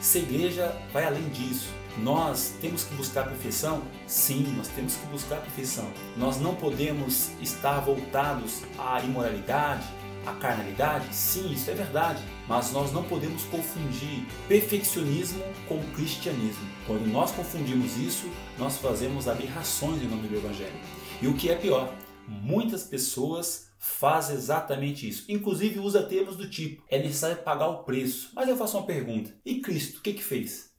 [0.00, 1.68] Ser igreja vai além disso.
[1.98, 3.82] Nós temos que buscar a perfeição?
[4.06, 5.90] Sim, nós temos que buscar a perfeição.
[6.16, 9.86] Nós não podemos estar voltados à imoralidade,
[10.26, 11.14] à carnalidade?
[11.14, 12.22] Sim, isso é verdade.
[12.46, 16.68] Mas nós não podemos confundir perfeccionismo com cristianismo.
[16.86, 18.28] Quando nós confundimos isso,
[18.58, 20.78] nós fazemos aberrações em nome do Evangelho.
[21.22, 21.94] E o que é pior,
[22.28, 25.24] muitas pessoas fazem exatamente isso.
[25.30, 28.32] Inclusive usa termos do tipo: é necessário pagar o preço.
[28.34, 30.75] Mas eu faço uma pergunta: e Cristo, o que, que fez?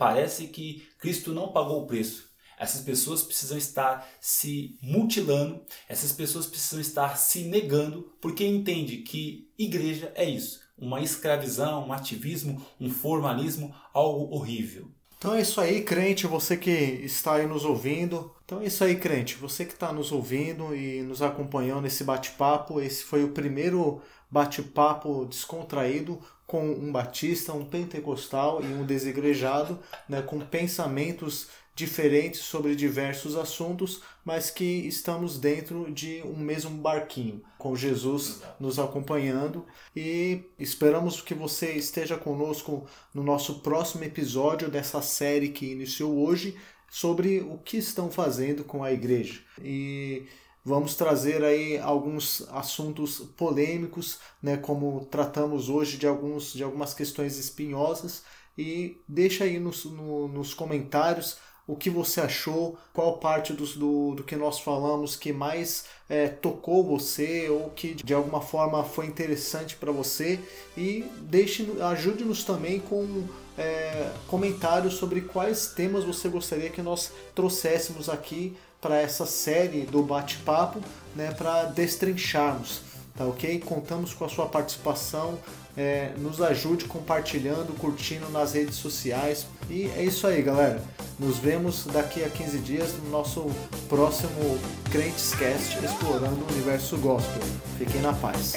[0.00, 2.30] Parece que Cristo não pagou o preço.
[2.58, 9.50] Essas pessoas precisam estar se mutilando, essas pessoas precisam estar se negando, porque entende que
[9.58, 14.90] igreja é isso, uma escravização, um ativismo, um formalismo, algo horrível.
[15.18, 18.34] Então é isso aí, crente, você que está aí nos ouvindo.
[18.42, 22.80] Então é isso aí, crente, você que está nos ouvindo e nos acompanhando nesse bate-papo.
[22.80, 26.18] Esse foi o primeiro bate-papo descontraído
[26.50, 29.78] com um batista, um pentecostal e um desigrejado,
[30.08, 31.46] né, com pensamentos
[31.76, 38.80] diferentes sobre diversos assuntos, mas que estamos dentro de um mesmo barquinho, com Jesus nos
[38.80, 42.84] acompanhando e esperamos que você esteja conosco
[43.14, 46.56] no nosso próximo episódio dessa série que iniciou hoje,
[46.90, 49.40] sobre o que estão fazendo com a igreja.
[49.62, 50.26] E
[50.64, 57.38] vamos trazer aí alguns assuntos polêmicos, né, como tratamos hoje de, alguns, de algumas questões
[57.38, 58.22] espinhosas.
[58.56, 61.38] E deixa aí nos, no, nos comentários
[61.70, 66.26] o que você achou, qual parte do, do, do que nós falamos que mais é,
[66.26, 70.40] tocou você ou que de alguma forma foi interessante para você
[70.76, 73.24] e deixe, ajude-nos também com
[73.56, 80.02] é, comentários sobre quais temas você gostaria que nós trouxéssemos aqui para essa série do
[80.02, 80.80] bate-papo,
[81.14, 82.80] né, para destrincharmos,
[83.16, 83.60] tá ok?
[83.60, 85.38] Contamos com a sua participação,
[85.76, 89.46] é, nos ajude compartilhando, curtindo nas redes sociais.
[89.68, 90.82] E é isso aí, galera.
[91.18, 93.46] Nos vemos daqui a 15 dias no nosso
[93.88, 94.58] próximo
[94.90, 97.42] Crentescast explorando o universo gospel.
[97.78, 98.54] Fiquem na paz.